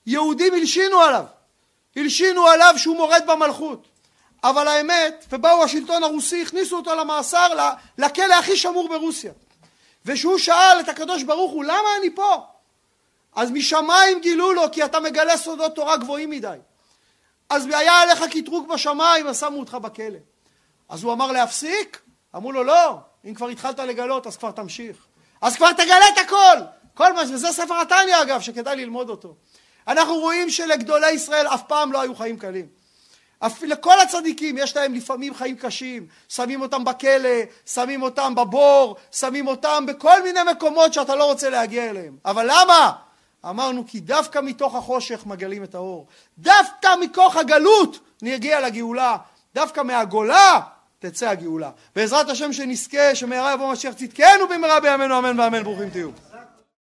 [0.07, 1.23] יהודים הלשינו עליו.
[1.95, 3.87] הלשינו עליו שהוא מורד במלכות.
[4.43, 7.47] אבל האמת, ובאו השלטון הרוסי, הכניסו אותו למאסר,
[7.97, 9.31] לכלא הכי שמור ברוסיה.
[10.05, 12.45] ושהוא שאל את הקדוש ברוך הוא, למה אני פה?
[13.35, 16.57] אז משמיים גילו לו, כי אתה מגלה סודות תורה גבוהים מדי.
[17.49, 20.17] אז היה עליך קטרוג בשמיים, אז שמו אותך בכלא.
[20.89, 22.01] אז הוא אמר להפסיק?
[22.35, 24.97] אמרו לו, לא, אם כבר התחלת לגלות, אז כבר תמשיך.
[25.41, 26.57] אז כבר תגלה את הכל!
[26.93, 29.35] כל מה, וזה ספר התניא אגב, שכדאי ללמוד אותו.
[29.87, 32.67] אנחנו רואים שלגדולי ישראל אף פעם לא היו חיים קלים.
[33.61, 37.29] לכל הצדיקים יש להם לפעמים חיים קשים, שמים אותם בכלא,
[37.65, 42.17] שמים אותם בבור, שמים אותם בכל מיני מקומות שאתה לא רוצה להגיע אליהם.
[42.25, 42.91] אבל למה?
[43.49, 46.07] אמרנו כי דווקא מתוך החושך מגלים את האור.
[46.37, 49.17] דווקא מכוח הגלות נגיע לגאולה.
[49.55, 50.59] דווקא מהגולה
[50.99, 51.69] תצא הגאולה.
[51.95, 56.09] בעזרת השם שנזכה שמהרה יבוא משיח צדקנו במהרה בימינו אמן ואמן ברוכים תהיו.